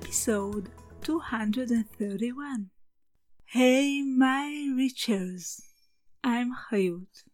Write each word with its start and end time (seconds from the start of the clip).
episode 0.00 0.70
231. 1.02 2.70
Hey, 3.46 4.00
my 4.02 4.72
Richers! 4.72 5.60
I'm 6.22 6.52
Hayut, 6.70 7.24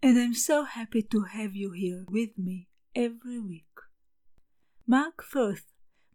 and 0.00 0.16
I'm 0.16 0.32
so 0.32 0.62
happy 0.62 1.02
to 1.02 1.22
have 1.22 1.56
you 1.56 1.72
here 1.72 2.04
with 2.08 2.38
me 2.38 2.68
every 2.94 3.40
week. 3.40 3.74
Mark 4.86 5.24
Firth, 5.24 5.64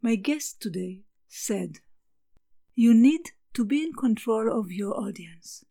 my 0.01 0.15
guest 0.15 0.61
today, 0.61 1.01
said, 1.27 1.79
You 2.73 2.93
need 2.93 3.31
to 3.53 3.65
be 3.65 3.83
in 3.83 3.91
control 3.91 4.49
of 4.57 4.71
your 4.71 4.97
audience. 4.97 5.65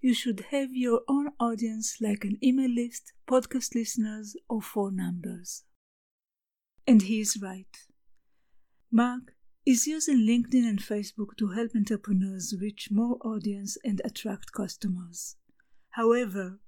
You 0.00 0.14
should 0.14 0.46
have 0.50 0.70
your 0.72 1.02
own 1.06 1.28
audience 1.38 1.98
like 2.00 2.24
an 2.24 2.38
email 2.42 2.70
list, 2.70 3.12
podcast 3.28 3.76
listeners, 3.76 4.34
or 4.48 4.60
phone 4.60 4.96
numbers. 4.96 5.62
And 6.88 7.02
he 7.02 7.20
is 7.20 7.38
right. 7.40 7.76
Mark 8.90 9.35
is 9.66 9.84
using 9.88 10.18
LinkedIn 10.18 10.64
and 10.64 10.78
Facebook 10.78 11.36
to 11.36 11.48
help 11.48 11.72
entrepreneurs 11.74 12.54
reach 12.60 12.88
more 12.92 13.18
audience 13.24 13.76
and 13.84 14.00
attract 14.04 14.52
customers. 14.52 15.34
However, 15.90 16.60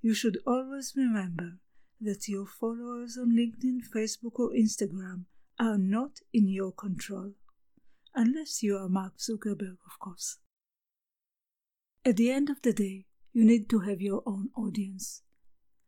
you 0.00 0.14
should 0.14 0.38
always 0.46 0.92
remember 0.96 1.58
that 2.00 2.28
your 2.28 2.46
followers 2.46 3.18
on 3.18 3.36
LinkedIn, 3.36 3.80
Facebook, 3.92 4.38
or 4.38 4.50
Instagram 4.50 5.24
are 5.58 5.78
not 5.78 6.20
in 6.32 6.46
your 6.46 6.70
control. 6.70 7.32
Unless 8.14 8.62
you 8.62 8.76
are 8.76 8.88
Mark 8.88 9.14
Zuckerberg, 9.18 9.78
of 9.86 9.98
course. 9.98 10.38
At 12.04 12.16
the 12.16 12.30
end 12.30 12.50
of 12.50 12.62
the 12.62 12.72
day, 12.72 13.06
you 13.32 13.44
need 13.44 13.68
to 13.70 13.80
have 13.80 14.00
your 14.00 14.22
own 14.26 14.50
audience. 14.56 15.22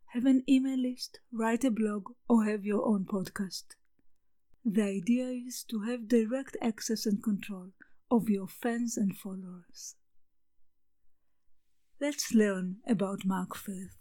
Have 0.07 0.27
an 0.27 0.43
email 0.49 0.79
list, 0.79 1.21
write 1.31 1.63
a 1.63 1.71
blog, 1.71 2.09
or 2.29 2.45
have 2.45 2.65
your 2.65 2.85
own 2.85 3.05
podcast. 3.05 3.77
The 4.69 4.83
idea 4.83 5.29
is 5.29 5.63
to 5.69 5.83
have 5.83 6.09
direct 6.09 6.57
access 6.61 7.07
and 7.07 7.23
control 7.23 7.69
of 8.11 8.29
your 8.29 8.49
fans 8.49 8.97
and 8.97 9.17
followers. 9.17 9.95
Let's 12.01 12.35
learn 12.35 12.79
about 12.85 13.25
Mark 13.25 13.55
Firth. 13.55 13.97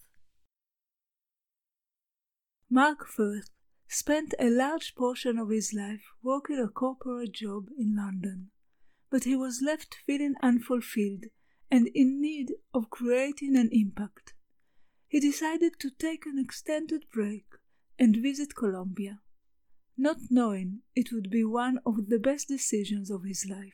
Mark 2.67 3.07
Firth 3.07 3.51
spent 3.87 4.33
a 4.39 4.49
large 4.49 4.95
portion 4.95 5.37
of 5.37 5.51
his 5.51 5.71
life 5.71 6.01
working 6.23 6.57
a 6.57 6.67
corporate 6.67 7.33
job 7.33 7.67
in 7.77 7.95
London, 7.95 8.49
but 9.11 9.25
he 9.25 9.35
was 9.35 9.61
left 9.63 9.97
feeling 10.07 10.33
unfulfilled 10.41 11.25
and 11.69 11.89
in 11.93 12.19
need 12.19 12.53
of 12.73 12.89
creating 12.89 13.55
an 13.55 13.69
impact. 13.71 14.33
He 15.07 15.19
decided 15.19 15.73
to 15.81 15.91
take 15.91 16.25
an 16.25 16.39
extended 16.39 17.05
break 17.13 17.45
and 17.99 18.17
visit 18.17 18.55
Colombia, 18.55 19.19
not 19.97 20.17
knowing 20.29 20.79
it 20.95 21.11
would 21.11 21.29
be 21.29 21.43
one 21.43 21.79
of 21.85 22.09
the 22.09 22.19
best 22.19 22.47
decisions 22.47 23.09
of 23.09 23.23
his 23.23 23.45
life. 23.49 23.73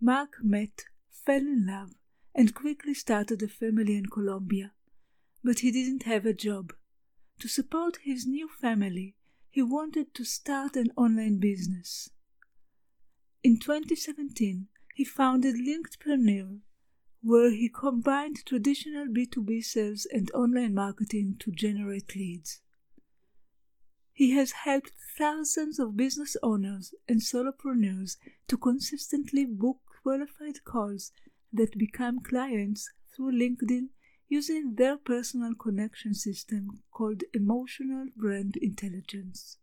Mark 0.00 0.36
met, 0.42 0.84
fell 1.10 1.40
in 1.40 1.66
love, 1.66 1.94
and 2.34 2.54
quickly 2.54 2.94
started 2.94 3.42
a 3.42 3.48
family 3.48 3.96
in 3.96 4.06
Colombia, 4.06 4.72
but 5.42 5.60
he 5.60 5.70
didn't 5.70 6.04
have 6.04 6.26
a 6.26 6.32
job. 6.32 6.72
To 7.40 7.48
support 7.48 7.98
his 8.02 8.26
new 8.26 8.48
family, 8.48 9.16
he 9.50 9.62
wanted 9.62 10.14
to 10.14 10.24
start 10.24 10.76
an 10.76 10.90
online 10.96 11.38
business. 11.38 12.10
In 13.42 13.58
2017, 13.58 14.66
he 14.94 15.04
founded 15.04 15.56
Linkedpreneur, 15.56 16.60
where 17.22 17.50
he 17.50 17.68
combined 17.68 18.44
traditional 18.44 19.06
B2B 19.06 19.64
sales 19.64 20.06
and 20.12 20.30
online 20.32 20.74
marketing 20.74 21.36
to 21.40 21.50
generate 21.50 22.14
leads. 22.14 22.60
He 24.14 24.30
has 24.30 24.52
helped 24.52 24.92
thousands 25.18 25.80
of 25.80 25.96
business 25.96 26.36
owners 26.40 26.94
and 27.08 27.20
solopreneurs 27.20 28.16
to 28.46 28.56
consistently 28.56 29.44
book 29.44 29.78
qualified 30.02 30.64
calls 30.64 31.10
that 31.52 31.76
become 31.76 32.20
clients 32.20 32.90
through 33.14 33.32
LinkedIn 33.32 33.88
using 34.28 34.76
their 34.76 34.96
personal 34.96 35.54
connection 35.54 36.14
system 36.14 36.82
called 36.92 37.24
emotional 37.34 38.06
brand 38.16 38.56
intelligence. 38.56 39.58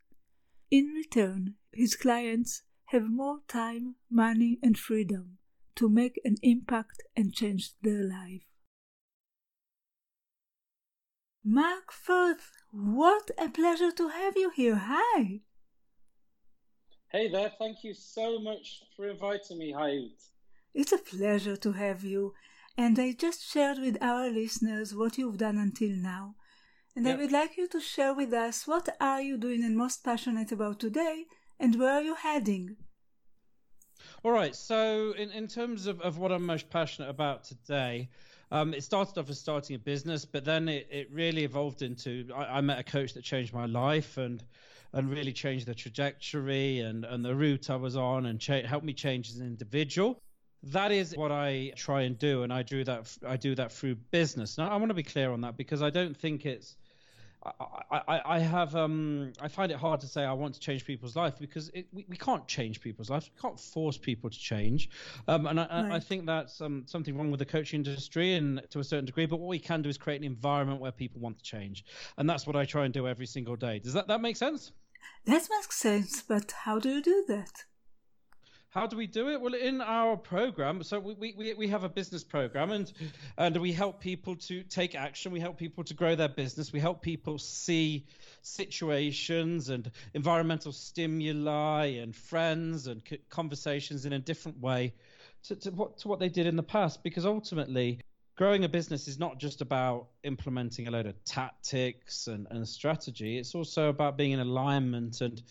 In 0.70 0.88
return, 0.88 1.56
his 1.72 1.96
clients 1.96 2.64
have 2.88 3.10
more 3.10 3.40
time, 3.48 3.96
money, 4.10 4.60
and 4.62 4.78
freedom 4.78 5.38
to 5.76 5.88
make 5.88 6.20
an 6.26 6.36
impact 6.42 7.02
and 7.16 7.34
change 7.34 7.72
their 7.82 8.04
life. 8.04 8.44
Mark 11.44 11.92
Firth, 11.92 12.52
what 12.72 13.32
a 13.38 13.50
pleasure 13.50 13.92
to 13.92 14.10
have 14.10 14.36
you 14.36 14.50
here. 14.50 14.76
Hi. 14.76 15.42
Hey 17.12 17.30
there, 17.30 17.52
thank 17.60 17.84
you 17.84 17.94
so 17.94 18.40
much 18.40 18.84
for 18.96 19.10
inviting 19.10 19.58
me, 19.58 19.74
Hayut. 19.74 20.30
It's 20.74 20.94
a 20.94 20.98
pleasure 20.98 21.58
to 21.58 21.74
have 21.74 22.04
you. 22.04 22.34
And 22.78 22.98
I 22.98 23.12
just 23.12 23.52
shared 23.52 23.80
with 23.80 24.02
our 24.02 24.30
listeners 24.30 24.96
what 24.96 25.18
you've 25.18 25.38
done 25.38 25.58
until 25.58 25.90
now. 25.90 26.36
And 26.96 27.06
yep. 27.06 27.18
I 27.18 27.22
would 27.22 27.32
like 27.32 27.58
you 27.58 27.68
to 27.68 27.82
share 27.82 28.14
with 28.14 28.34
us 28.34 28.66
what 28.66 28.88
are 29.00 29.22
you 29.22 29.38
doing 29.38 29.64
and 29.64 29.78
most 29.78 30.04
passionate 30.04 30.52
about 30.54 30.80
today 30.80 31.26
and 31.60 31.78
where 31.78 31.94
are 31.96 32.02
you 32.02 32.16
heading? 32.16 32.78
All 34.24 34.32
right. 34.32 34.56
So, 34.56 35.14
in, 35.18 35.32
in 35.32 35.48
terms 35.48 35.88
of, 35.88 36.02
of 36.02 36.18
what 36.18 36.32
I'm 36.32 36.46
most 36.46 36.70
passionate 36.70 37.10
about 37.10 37.44
today, 37.44 38.10
um, 38.52 38.74
it 38.74 38.84
started 38.84 39.18
off 39.18 39.30
as 39.30 39.40
starting 39.40 39.76
a 39.76 39.80
business, 39.80 40.26
but 40.26 40.44
then 40.44 40.68
it, 40.68 40.88
it 40.92 41.10
really 41.12 41.44
evolved 41.44 41.82
into 41.82 42.28
I, 42.36 42.58
I 42.58 42.62
met 42.62 42.80
a 42.80 42.84
coach 42.84 43.14
that 43.14 43.24
changed 43.24 43.54
my 43.54 43.66
life 43.66 44.18
and 44.18 44.44
and 44.94 45.10
really 45.10 45.32
changed 45.32 45.68
the 45.68 45.74
trajectory 45.74 46.82
and, 46.82 47.06
and 47.06 47.24
the 47.24 47.34
route 47.34 47.70
I 47.70 47.78
was 47.78 47.96
on 47.96 48.26
and 48.26 48.40
cha- 48.40 48.64
helped 48.64 48.86
me 48.86 48.94
change 48.94 49.30
as 49.30 49.38
an 49.38 49.48
individual. 49.48 50.22
That 50.64 50.92
is 50.92 51.16
what 51.16 51.32
I 51.32 51.72
try 51.76 52.02
and 52.02 52.20
do, 52.20 52.44
and 52.44 52.54
I 52.54 52.62
do 52.62 52.84
that. 52.84 53.18
I 53.26 53.38
do 53.38 53.56
that 53.56 53.72
through 53.72 53.96
business. 53.96 54.58
Now, 54.58 54.70
I 54.70 54.76
want 54.76 54.90
to 54.90 54.94
be 54.94 55.02
clear 55.04 55.32
on 55.32 55.42
that 55.42 55.58
because 55.58 55.82
I 55.82 55.90
don't 55.90 56.16
think 56.16 56.46
it's 56.46 56.76
I, 57.44 58.02
I, 58.08 58.22
I 58.26 58.40
have 58.40 58.76
um 58.76 59.34
I 59.42 59.48
find 59.48 59.72
it 59.72 59.78
hard 59.78 60.00
to 60.02 60.08
say 60.08 60.24
I 60.24 60.34
want 60.34 60.54
to 60.54 60.60
change 60.60 60.86
people's 60.86 61.16
life 61.16 61.40
because 61.40 61.70
it, 61.74 61.88
we, 61.92 62.06
we 62.08 62.16
can't 62.16 62.48
change 62.48 62.82
people's 62.82 63.10
lives. 63.10 63.30
We 63.36 63.42
can't 63.42 63.60
force 63.60 63.98
people 63.98 64.30
to 64.30 64.38
change. 64.38 64.90
Um, 65.28 65.48
and 65.48 65.60
I, 65.60 65.66
right. 65.66 65.92
I 65.94 66.00
think 66.00 66.26
that's 66.26 66.62
um, 66.62 66.84
something 66.86 67.18
wrong 67.18 67.32
with 67.32 67.40
the 67.40 67.46
coaching 67.46 67.80
industry 67.80 68.36
and 68.36 68.62
to 68.70 68.80
a 68.80 68.84
certain 68.84 69.06
degree. 69.06 69.26
But 69.26 69.40
what 69.40 69.50
we 69.50 69.60
can 69.60 69.82
do 69.82 69.90
is 69.90 69.98
create 69.98 70.22
an 70.22 70.28
environment 70.28 70.80
where 70.80 70.92
people 70.92 71.20
want 71.20 71.38
to 71.40 71.44
change, 71.44 71.84
and 72.18 72.30
that's 72.30 72.46
what 72.46 72.56
I 72.56 72.66
try 72.66 72.86
and 72.86 72.94
do 72.94 73.08
every 73.08 73.26
single 73.26 73.56
day. 73.56 73.80
Does 73.80 73.94
that 73.94 74.08
that 74.08 74.22
make 74.22 74.38
sense? 74.38 74.72
That 75.26 75.48
makes 75.50 75.76
sense. 75.76 76.22
But 76.22 76.52
how 76.52 76.80
do 76.80 76.90
you 76.90 77.02
do 77.02 77.26
that? 77.28 77.66
How 78.72 78.88
do 78.88 78.96
we 78.96 79.06
do 79.06 79.28
it? 79.28 79.42
Well, 79.42 79.54
in 79.54 79.82
our 79.82 80.16
program, 80.16 80.82
so 80.84 80.98
we, 80.98 81.34
we, 81.38 81.54
we 81.54 81.68
have 81.68 81.84
a 81.84 81.90
business 81.90 82.24
program 82.24 82.72
and 82.72 82.92
and 83.38 83.58
we 83.58 83.74
help 83.74 84.00
people 84.00 84.38
to 84.48 84.64
take 84.64 84.96
action. 84.96 85.34
We 85.34 85.42
help 85.42 85.58
people 85.58 85.84
to 85.84 85.94
grow 85.94 86.16
their 86.16 86.30
business. 86.30 86.72
We 86.72 86.80
help 86.80 87.02
people 87.02 87.38
see 87.38 88.06
situations 88.44 89.68
and 89.68 89.92
environmental 90.14 90.72
stimuli 90.72 91.98
and 92.02 92.16
friends 92.16 92.88
and 92.88 93.02
conversations 93.30 94.06
in 94.06 94.14
a 94.14 94.20
different 94.20 94.62
way 94.62 94.94
to, 95.48 95.56
to 95.58 95.72
what 95.72 95.98
to 95.98 96.08
what 96.08 96.20
they 96.20 96.30
did 96.30 96.48
in 96.48 96.56
the 96.56 96.64
past. 96.64 97.04
Because 97.04 97.26
ultimately, 97.26 98.00
growing 98.38 98.64
a 98.64 98.70
business 98.70 99.10
is 99.10 99.20
not 99.20 99.38
just 99.38 99.60
about 99.60 100.08
implementing 100.24 100.88
a 100.88 100.92
load 100.92 101.08
of 101.08 101.22
tactics 101.26 102.28
and, 102.28 102.48
and 102.50 102.66
strategy. 102.66 103.38
It's 103.38 103.54
also 103.54 103.90
about 103.90 104.16
being 104.16 104.32
in 104.32 104.40
alignment 104.40 105.20
and 105.20 105.44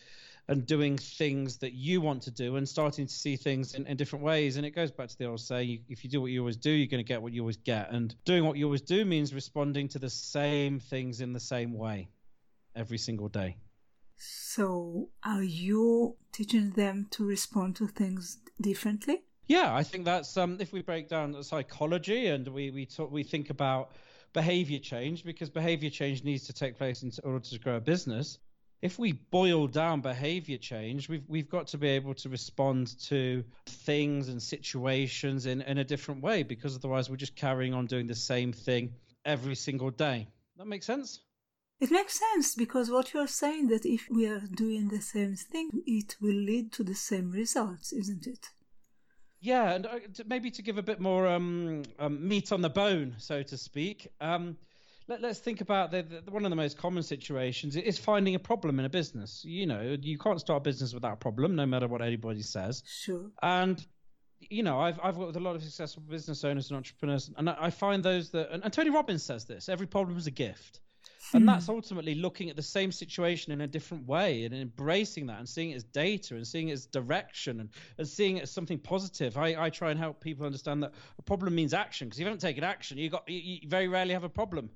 and 0.50 0.66
doing 0.66 0.98
things 0.98 1.58
that 1.58 1.74
you 1.74 2.00
want 2.00 2.20
to 2.20 2.30
do 2.32 2.56
and 2.56 2.68
starting 2.68 3.06
to 3.06 3.12
see 3.12 3.36
things 3.36 3.74
in, 3.74 3.86
in 3.86 3.96
different 3.96 4.24
ways. 4.24 4.56
And 4.56 4.66
it 4.66 4.72
goes 4.72 4.90
back 4.90 5.06
to 5.06 5.16
the 5.16 5.26
old 5.26 5.38
saying 5.38 5.84
if 5.88 6.02
you 6.02 6.10
do 6.10 6.20
what 6.20 6.32
you 6.32 6.40
always 6.40 6.56
do, 6.56 6.72
you're 6.72 6.88
going 6.88 7.02
to 7.02 7.06
get 7.06 7.22
what 7.22 7.32
you 7.32 7.42
always 7.42 7.56
get. 7.56 7.92
And 7.92 8.12
doing 8.24 8.44
what 8.44 8.56
you 8.56 8.64
always 8.64 8.80
do 8.80 9.04
means 9.04 9.32
responding 9.32 9.86
to 9.90 10.00
the 10.00 10.10
same 10.10 10.80
things 10.80 11.20
in 11.20 11.32
the 11.32 11.38
same 11.38 11.72
way 11.72 12.08
every 12.74 12.98
single 12.98 13.28
day. 13.28 13.58
So, 14.16 15.10
are 15.22 15.44
you 15.44 16.16
teaching 16.32 16.72
them 16.72 17.06
to 17.12 17.24
respond 17.24 17.76
to 17.76 17.86
things 17.86 18.38
differently? 18.60 19.22
Yeah, 19.46 19.72
I 19.72 19.84
think 19.84 20.04
that's 20.04 20.36
um, 20.36 20.56
if 20.58 20.72
we 20.72 20.82
break 20.82 21.08
down 21.08 21.40
psychology 21.44 22.26
and 22.26 22.46
we 22.48 22.72
we 22.72 22.86
talk, 22.86 23.12
we 23.12 23.22
think 23.22 23.50
about 23.50 23.92
behavior 24.32 24.80
change 24.80 25.24
because 25.24 25.48
behavior 25.48 25.90
change 25.90 26.24
needs 26.24 26.44
to 26.46 26.52
take 26.52 26.76
place 26.76 27.04
in 27.04 27.12
order 27.22 27.38
to 27.38 27.58
grow 27.60 27.76
a 27.76 27.80
business 27.80 28.38
if 28.82 28.98
we 28.98 29.12
boil 29.12 29.66
down 29.66 30.00
behavior 30.00 30.56
change, 30.56 31.08
we've 31.08 31.24
we've 31.28 31.48
got 31.48 31.66
to 31.68 31.78
be 31.78 31.88
able 31.88 32.14
to 32.14 32.28
respond 32.28 32.98
to 33.00 33.44
things 33.66 34.28
and 34.28 34.42
situations 34.42 35.46
in, 35.46 35.60
in 35.62 35.78
a 35.78 35.84
different 35.84 36.22
way 36.22 36.42
because 36.42 36.76
otherwise 36.76 37.10
we're 37.10 37.16
just 37.16 37.36
carrying 37.36 37.74
on 37.74 37.86
doing 37.86 38.06
the 38.06 38.14
same 38.14 38.52
thing 38.52 38.94
every 39.24 39.54
single 39.54 39.90
day. 39.90 40.28
That 40.56 40.66
makes 40.66 40.86
sense? 40.86 41.20
It 41.80 41.90
makes 41.90 42.18
sense 42.18 42.54
because 42.54 42.90
what 42.90 43.14
you're 43.14 43.26
saying 43.26 43.68
that 43.68 43.86
if 43.86 44.08
we 44.10 44.26
are 44.26 44.40
doing 44.40 44.88
the 44.88 45.00
same 45.00 45.34
thing, 45.34 45.70
it 45.86 46.16
will 46.20 46.34
lead 46.34 46.72
to 46.72 46.84
the 46.84 46.94
same 46.94 47.30
results, 47.30 47.92
isn't 47.92 48.26
it? 48.26 48.48
Yeah, 49.40 49.70
and 49.70 49.86
uh, 49.86 49.98
maybe 50.26 50.50
to 50.50 50.62
give 50.62 50.76
a 50.76 50.82
bit 50.82 51.00
more 51.00 51.26
um, 51.26 51.84
um, 51.98 52.28
meat 52.28 52.52
on 52.52 52.60
the 52.60 52.68
bone, 52.68 53.14
so 53.16 53.42
to 53.42 53.56
speak. 53.56 54.08
Um, 54.20 54.58
let, 55.10 55.24
us 55.24 55.40
think 55.40 55.60
about 55.60 55.90
the, 55.90 56.02
the, 56.02 56.30
one 56.30 56.44
of 56.44 56.50
the 56.50 56.56
most 56.56 56.78
common 56.78 57.02
situations 57.02 57.74
is 57.76 57.98
finding 57.98 58.36
a 58.36 58.38
problem 58.38 58.78
in 58.78 58.84
a 58.84 58.88
business. 58.88 59.44
You 59.44 59.66
know, 59.66 59.96
you 60.00 60.18
can't 60.18 60.40
start 60.40 60.58
a 60.58 60.60
business 60.62 60.94
without 60.94 61.14
a 61.14 61.16
problem, 61.16 61.56
no 61.56 61.66
matter 61.66 61.88
what 61.88 62.00
anybody 62.00 62.42
says. 62.42 62.84
Sure. 62.86 63.30
And 63.42 63.84
you 64.38 64.62
know, 64.62 64.80
I've 64.80 64.98
I've 65.02 65.16
worked 65.16 65.34
with 65.34 65.36
a 65.36 65.40
lot 65.40 65.56
of 65.56 65.62
successful 65.62 66.02
business 66.08 66.44
owners 66.44 66.70
and 66.70 66.76
entrepreneurs, 66.76 67.30
and 67.36 67.50
I 67.50 67.70
find 67.70 68.02
those 68.02 68.30
that 68.30 68.50
and, 68.50 68.64
and 68.64 68.72
Tony 68.72 68.90
Robbins 68.90 69.22
says 69.22 69.44
this: 69.44 69.68
every 69.68 69.86
problem 69.86 70.16
is 70.16 70.26
a 70.26 70.30
gift. 70.30 70.80
And 71.32 71.46
that's 71.46 71.66
hmm. 71.66 71.72
ultimately 71.72 72.16
looking 72.16 72.50
at 72.50 72.56
the 72.56 72.62
same 72.62 72.90
situation 72.90 73.52
in 73.52 73.60
a 73.60 73.66
different 73.66 74.06
way 74.06 74.44
and 74.44 74.54
embracing 74.54 75.26
that 75.26 75.38
and 75.38 75.48
seeing 75.48 75.70
it 75.70 75.76
as 75.76 75.84
data 75.84 76.34
and 76.34 76.46
seeing 76.46 76.70
it 76.70 76.72
as 76.72 76.86
direction 76.86 77.60
and, 77.60 77.68
and 77.98 78.08
seeing 78.08 78.38
it 78.38 78.42
as 78.42 78.50
something 78.50 78.78
positive. 78.78 79.36
I, 79.36 79.66
I 79.66 79.70
try 79.70 79.90
and 79.90 80.00
help 80.00 80.20
people 80.20 80.44
understand 80.44 80.82
that 80.82 80.92
a 81.18 81.22
problem 81.22 81.54
means 81.54 81.72
action 81.72 82.08
because 82.08 82.18
if 82.18 82.22
you 82.22 82.26
haven't 82.26 82.40
taken 82.40 82.64
action, 82.64 82.98
you 82.98 83.10
got 83.10 83.28
you, 83.28 83.38
you 83.62 83.68
very 83.68 83.86
rarely 83.86 84.12
have 84.12 84.24
a 84.24 84.28
problem 84.28 84.70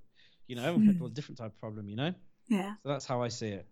you 0.46 0.56
know, 0.56 0.74
well, 1.00 1.08
a 1.08 1.10
different 1.10 1.38
type 1.38 1.52
of 1.52 1.60
problem, 1.60 1.88
you 1.88 1.96
know? 1.96 2.12
Yeah. 2.48 2.74
So 2.82 2.88
that's 2.88 3.06
how 3.06 3.22
I 3.22 3.28
see 3.28 3.48
it. 3.48 3.66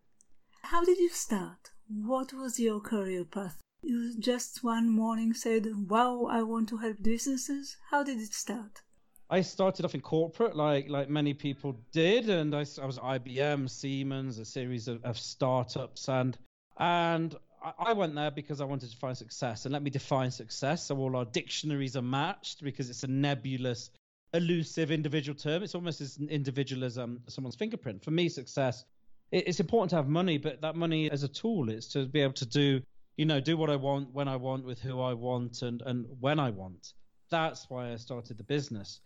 How 0.62 0.84
did 0.84 0.98
you 0.98 1.08
start? 1.08 1.70
What 1.88 2.32
was 2.32 2.58
your 2.58 2.80
career 2.80 3.24
path? 3.24 3.60
You 3.82 4.14
just 4.18 4.62
one 4.62 4.88
morning 4.88 5.34
said, 5.34 5.66
Wow, 5.88 6.26
I 6.30 6.42
want 6.42 6.68
to 6.70 6.76
help 6.78 7.02
businesses. 7.02 7.76
How 7.90 8.02
did 8.02 8.18
it 8.18 8.32
start? 8.32 8.82
I 9.28 9.40
started 9.40 9.84
off 9.84 9.94
in 9.94 10.02
corporate, 10.02 10.54
like 10.54 10.88
like 10.88 11.08
many 11.08 11.34
people 11.34 11.74
did, 11.90 12.28
and 12.28 12.54
I, 12.54 12.66
I 12.80 12.84
was 12.84 12.98
IBM, 12.98 13.68
Siemens, 13.68 14.38
a 14.38 14.44
series 14.44 14.88
of, 14.88 15.02
of 15.04 15.18
startups, 15.18 16.08
and 16.08 16.36
and 16.76 17.34
I 17.78 17.92
went 17.92 18.14
there 18.14 18.30
because 18.30 18.60
I 18.60 18.64
wanted 18.64 18.90
to 18.90 18.96
find 18.96 19.16
success. 19.16 19.64
And 19.64 19.72
let 19.72 19.82
me 19.82 19.90
define 19.90 20.30
success. 20.30 20.84
So 20.84 20.98
all 20.98 21.16
our 21.16 21.24
dictionaries 21.24 21.96
are 21.96 22.02
matched 22.02 22.62
because 22.62 22.90
it's 22.90 23.04
a 23.04 23.06
nebulous 23.06 23.90
elusive 24.34 24.90
individual 24.90 25.36
term. 25.36 25.62
It's 25.62 25.74
almost 25.74 26.00
as 26.00 26.18
individual 26.28 26.84
as 26.84 26.98
um, 26.98 27.20
someone's 27.28 27.56
fingerprint. 27.56 28.02
For 28.02 28.10
me, 28.10 28.28
success, 28.28 28.84
it's 29.30 29.60
important 29.60 29.90
to 29.90 29.96
have 29.96 30.08
money, 30.08 30.38
but 30.38 30.60
that 30.60 30.76
money 30.76 31.10
as 31.10 31.22
a 31.22 31.28
tool 31.28 31.70
is 31.70 31.88
to 31.88 32.06
be 32.06 32.20
able 32.20 32.34
to 32.34 32.46
do, 32.46 32.82
you 33.16 33.24
know, 33.24 33.40
do 33.40 33.56
what 33.56 33.70
I 33.70 33.76
want, 33.76 34.12
when 34.12 34.28
I 34.28 34.36
want, 34.36 34.64
with 34.64 34.80
who 34.80 35.00
I 35.00 35.14
want, 35.14 35.62
and, 35.62 35.82
and 35.82 36.06
when 36.20 36.38
I 36.38 36.50
want. 36.50 36.92
That's 37.30 37.68
why 37.70 37.92
I 37.92 37.96
started 37.96 38.36
the 38.36 38.44
business. 38.44 39.00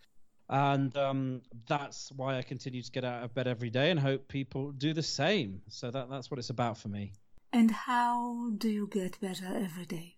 And 0.49 0.97
um, 0.97 1.43
that's 1.69 2.13
why 2.13 2.39
I 2.39 2.43
continue 2.43 2.83
to 2.83 2.91
get 2.91 3.05
out 3.05 3.25
of 3.25 3.35
bed 3.35 3.49
every 3.49 3.71
day 3.71 3.91
and 3.91 3.99
hope 3.99 4.29
people 4.29 4.73
do 4.73 4.93
the 4.93 5.03
same. 5.03 5.63
So 5.69 5.91
that, 5.91 6.09
that's 6.09 6.31
what 6.31 6.39
it's 6.39 6.51
about 6.51 6.79
for 6.79 6.89
me. 6.89 7.13
And 7.53 7.71
how 7.71 8.51
do 8.57 8.69
you 8.69 8.89
get 8.89 9.21
better 9.21 9.47
every 9.47 9.87
day? 9.87 10.16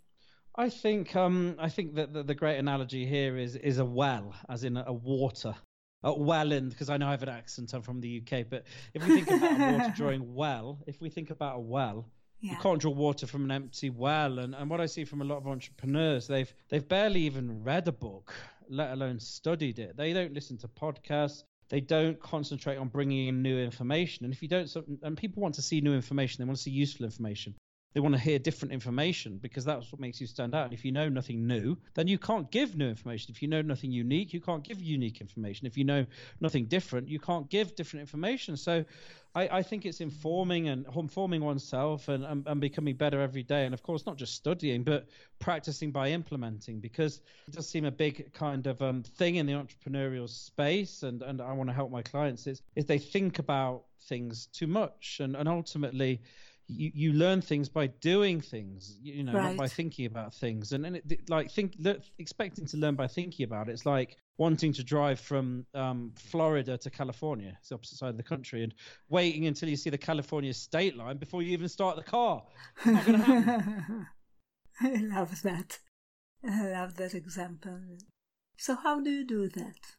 I 0.59 0.71
think 0.71 1.15
um, 1.15 1.55
I 1.61 1.69
think 1.69 1.95
that 1.95 2.13
the, 2.13 2.25
the, 2.25 2.35
great 2.35 2.59
analogy 2.59 3.07
here 3.07 3.39
is 3.39 3.55
is 3.55 3.79
a 3.79 3.85
well, 3.85 4.35
as 4.49 4.65
in 4.65 4.77
a 4.77 4.93
water. 4.93 5.55
A 6.03 6.13
well 6.13 6.51
in 6.51 6.69
because 6.69 6.91
I 6.91 6.97
know 6.97 7.07
I 7.07 7.13
have 7.13 7.23
an 7.23 7.29
accent. 7.29 7.73
I'm 7.75 7.83
from 7.83 8.01
the 8.01 8.21
UK, 8.21 8.45
but 8.51 8.65
if 8.93 9.07
we 9.07 9.21
think 9.21 9.31
about 9.31 9.53
a 9.53 9.73
water 9.73 9.93
drawing 9.97 10.35
well, 10.35 10.81
if 10.89 11.01
we 11.01 11.11
think 11.11 11.31
about 11.31 11.57
a 11.57 11.61
well, 11.61 12.09
yeah. 12.41 12.53
you 12.53 12.59
can't 12.59 12.81
draw 12.81 12.91
water 12.91 13.29
from 13.29 13.45
an 13.45 13.53
empty 13.53 13.91
well. 13.91 14.41
And, 14.41 14.53
and 14.53 14.69
what 14.69 14.81
I 14.81 14.87
see 14.87 15.05
from 15.05 15.23
a 15.23 15.25
lot 15.25 15.39
of 15.39 15.47
entrepreneurs, 15.47 16.27
they've 16.27 16.53
they've 16.71 16.87
barely 16.87 17.21
even 17.21 17.63
read 17.63 17.87
a 17.87 17.93
book, 17.93 18.35
let 18.69 18.91
alone 18.91 19.21
studied 19.21 19.79
it. 19.79 19.97
They 19.97 20.13
don't 20.13 20.33
listen 20.33 20.59
to 20.59 20.69
podcasts. 20.69 21.45
They 21.69 21.81
don't 21.81 22.19
concentrate 22.19 22.79
on 22.79 22.89
bringing 22.89 23.29
in 23.29 23.43
new 23.43 23.59
information. 23.59 24.25
And 24.25 24.35
if 24.35 24.43
you 24.43 24.49
don't, 24.49 24.69
and 25.03 25.17
people 25.17 25.41
want 25.41 25.55
to 25.57 25.63
see 25.63 25.81
new 25.81 25.95
information, 25.95 26.43
they 26.43 26.47
want 26.47 26.57
to 26.57 26.63
see 26.63 26.73
useful 26.73 27.05
information. 27.05 27.55
They 27.95 28.01
want 28.01 28.15
to 28.15 28.21
hear 28.21 28.39
different 28.39 28.73
information 28.73 29.39
because 29.39 29.65
that's 29.65 29.91
what 29.91 30.01
makes 30.01 30.21
you 30.21 30.27
stand 30.27 30.55
out. 30.55 30.65
And 30.67 30.75
if 30.75 30.85
you 30.85 30.93
know 30.93 31.09
nothing 31.09 31.47
new, 31.47 31.77
then 31.95 32.07
you 32.07 32.19
can't 32.19 32.51
give 32.51 32.77
new 32.77 32.89
information. 32.89 33.33
If 33.35 33.41
you 33.41 33.49
know 33.49 33.63
nothing 33.63 33.91
unique, 33.91 34.35
you 34.35 34.41
can't 34.41 34.63
give 34.63 34.81
unique 34.81 35.21
information. 35.21 35.67
If 35.67 35.79
you 35.79 35.85
know 35.85 36.05
nothing 36.41 36.67
different, 36.67 37.09
you 37.09 37.19
can't 37.19 37.49
give 37.49 37.75
different 37.75 38.03
information. 38.03 38.59
So 38.59 38.85
I, 39.35 39.49
I 39.59 39.63
think 39.63 39.87
it's 39.87 40.01
informing 40.01 40.69
and 40.69 40.87
informing 40.95 41.43
oneself 41.43 42.09
and, 42.09 42.25
and, 42.25 42.47
and, 42.47 42.61
becoming 42.61 42.95
better 42.95 43.21
every 43.21 43.43
day. 43.43 43.65
And 43.65 43.73
of 43.73 43.83
course, 43.83 44.05
not 44.05 44.17
just 44.17 44.35
studying, 44.35 44.85
but 44.85 45.09
practicing 45.39 45.91
by 45.91 46.11
implementing 46.11 46.81
because 46.81 47.23
it 47.47 47.55
does 47.55 47.69
seem 47.69 47.85
a 47.85 47.91
big 47.91 48.33
kind 48.35 48.67
of 48.67 48.83
um, 48.83 49.03
thing 49.03 49.37
in 49.37 49.47
the 49.47 49.53
entrepreneurial 49.53 50.29
space. 50.29 51.03
And, 51.03 51.23
and 51.23 51.41
I 51.41 51.53
want 51.53 51.71
to 51.71 51.75
help 51.75 51.91
my 51.91 52.03
clients 52.03 52.47
is, 52.47 52.61
is 52.77 52.85
they 52.85 52.99
think 52.99 53.39
about 53.39 53.85
things 54.03 54.47
too 54.47 54.67
much. 54.67 55.21
And, 55.21 55.37
and 55.37 55.49
ultimately, 55.49 56.21
you, 56.69 56.91
you 56.95 57.13
learn 57.15 57.41
things 57.41 57.69
by 57.69 57.87
doing 57.87 58.41
things, 58.41 58.99
you 59.03 59.25
know, 59.25 59.33
right. 59.33 59.45
not 59.45 59.57
by 59.57 59.69
thinking 59.69 60.07
about 60.07 60.35
things. 60.35 60.73
And, 60.73 60.85
and 60.87 60.97
it, 60.97 61.29
like 61.29 61.51
think 61.51 61.75
expecting 62.19 62.67
to 62.67 62.77
learn 62.77 62.95
by 62.95 63.07
thinking 63.07 63.45
about 63.45 63.69
it, 63.69 63.73
it's 63.73 63.87
like 63.87 64.17
wanting 64.37 64.73
to 64.75 64.85
drive 64.85 65.19
from 65.19 65.67
um, 65.75 66.13
Florida 66.17 66.77
to 66.79 66.91
California, 66.91 67.57
it's 67.59 67.71
the 67.71 67.75
opposite 67.75 67.99
side 67.99 68.11
of 68.11 68.17
the 68.19 68.23
country, 68.23 68.63
and 68.63 68.75
waiting 69.09 69.47
until 69.47 69.69
you 69.69 69.77
see 69.77 69.91
the 69.91 69.99
California 69.99 70.53
state 70.53 70.97
line 70.97 71.17
before 71.17 71.43
you 71.43 71.53
even 71.53 71.69
start 71.69 71.97
the 71.97 72.03
car. 72.03 72.43
I 72.85 74.05
love 74.81 75.43
that. 75.43 75.79
I 76.49 76.69
love 76.69 76.97
that 76.97 77.15
example. 77.15 77.81
So, 78.59 78.77
how 78.77 79.01
do 79.01 79.11
you 79.11 79.27
do 79.27 79.49
that? 79.49 79.97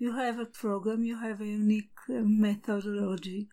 You 0.00 0.12
have 0.16 0.38
a 0.38 0.46
program, 0.46 1.04
you 1.04 1.20
have 1.20 1.40
a 1.40 1.46
unique 1.46 1.90
uh, 2.08 2.22
methodology, 2.24 3.48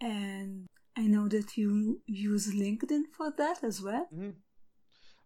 and 0.00 0.66
I 0.96 1.06
know 1.06 1.28
that 1.28 1.56
you 1.56 2.00
use 2.06 2.54
LinkedIn 2.54 3.02
for 3.16 3.32
that 3.36 3.64
as 3.64 3.82
well. 3.82 4.08
Mm-hmm. 4.14 4.30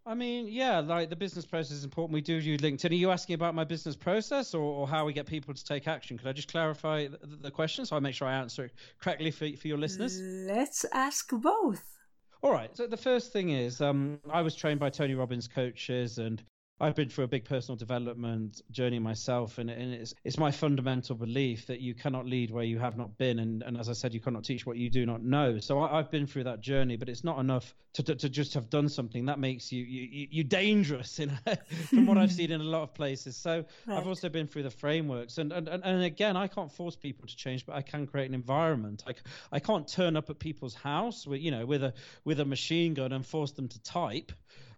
I 0.06 0.14
mean, 0.14 0.48
yeah, 0.48 0.80
like 0.80 1.10
the 1.10 1.16
business 1.16 1.44
process 1.44 1.72
is 1.72 1.84
important. 1.84 2.14
We 2.14 2.22
do 2.22 2.36
use 2.36 2.62
LinkedIn. 2.62 2.90
Are 2.90 2.94
you 2.94 3.10
asking 3.10 3.34
about 3.34 3.54
my 3.54 3.64
business 3.64 3.94
process 3.94 4.54
or, 4.54 4.62
or 4.62 4.88
how 4.88 5.04
we 5.04 5.12
get 5.12 5.26
people 5.26 5.52
to 5.52 5.62
take 5.62 5.86
action? 5.86 6.16
Could 6.16 6.26
I 6.28 6.32
just 6.32 6.50
clarify 6.50 7.08
the, 7.08 7.18
the 7.42 7.50
question 7.50 7.84
so 7.84 7.94
I 7.94 8.00
make 8.00 8.14
sure 8.14 8.26
I 8.26 8.32
answer 8.32 8.64
it 8.64 8.72
correctly 8.98 9.30
for, 9.30 9.46
for 9.60 9.68
your 9.68 9.76
listeners? 9.76 10.18
Let's 10.18 10.86
ask 10.94 11.28
both. 11.30 11.84
All 12.42 12.52
right. 12.52 12.74
So 12.74 12.86
the 12.86 12.96
first 12.96 13.32
thing 13.34 13.50
is, 13.50 13.82
um, 13.82 14.18
I 14.32 14.40
was 14.40 14.54
trained 14.54 14.80
by 14.80 14.88
Tony 14.88 15.14
Robbins 15.14 15.46
coaches, 15.46 16.16
and 16.16 16.42
I've 16.80 16.94
been 16.94 17.08
through 17.08 17.24
a 17.24 17.28
big 17.28 17.44
personal 17.44 17.76
development 17.76 18.62
journey 18.70 19.00
myself, 19.00 19.58
and, 19.58 19.68
and, 19.68 19.94
it's 19.94 20.14
it's 20.24 20.38
my 20.38 20.52
fundamental 20.52 21.16
belief 21.16 21.66
that 21.66 21.80
you 21.80 21.94
cannot 21.94 22.26
lead 22.26 22.52
where 22.52 22.64
you 22.64 22.78
have 22.78 22.96
not 22.96 23.18
been, 23.18 23.40
and, 23.40 23.62
and 23.62 23.76
as 23.76 23.88
I 23.88 23.94
said, 23.94 24.14
you 24.14 24.20
cannot 24.20 24.44
teach 24.44 24.64
what 24.64 24.76
you 24.76 24.88
do 24.88 25.04
not 25.04 25.22
know. 25.22 25.58
So 25.58 25.80
I, 25.80 25.96
have 25.96 26.10
been 26.10 26.26
through 26.26 26.44
that 26.44 26.60
journey, 26.60 26.96
but 26.96 27.08
it's 27.08 27.24
not 27.24 27.40
enough 27.40 27.74
to, 27.94 28.04
to, 28.04 28.14
to 28.14 28.28
just 28.28 28.54
have 28.54 28.70
done 28.70 28.88
something. 28.88 29.26
That 29.26 29.40
makes 29.40 29.72
you 29.72 29.84
you, 29.84 30.28
you 30.30 30.44
dangerous 30.44 31.18
in, 31.18 31.30
from 31.88 32.06
what 32.06 32.16
I've 32.16 32.32
seen 32.32 32.52
in 32.52 32.60
a 32.60 32.64
lot 32.64 32.82
of 32.82 32.94
places. 32.94 33.36
So 33.36 33.64
right. 33.86 33.98
I've 33.98 34.06
also 34.06 34.28
been 34.28 34.46
through 34.46 34.62
the 34.62 34.70
frameworks, 34.70 35.38
and, 35.38 35.52
and 35.52 35.68
and 35.68 36.02
again, 36.04 36.36
I 36.36 36.46
can't 36.46 36.70
force 36.70 36.94
people 36.94 37.26
to 37.26 37.34
change, 37.34 37.66
but 37.66 37.74
I 37.74 37.82
can 37.82 38.06
create 38.06 38.28
an 38.28 38.34
environment. 38.34 39.02
I, 39.04 39.14
I 39.50 39.58
can't 39.58 39.88
turn 39.88 40.16
up 40.16 40.30
at 40.30 40.38
people's 40.38 40.74
house 40.74 41.26
with 41.26 41.40
you 41.40 41.50
know 41.50 41.66
with 41.66 41.82
a 41.82 41.92
with 42.24 42.38
a 42.38 42.44
machine 42.44 42.94
gun 42.94 43.12
and 43.12 43.26
force 43.26 43.50
them 43.50 43.66
to 43.66 43.82
type 43.82 44.30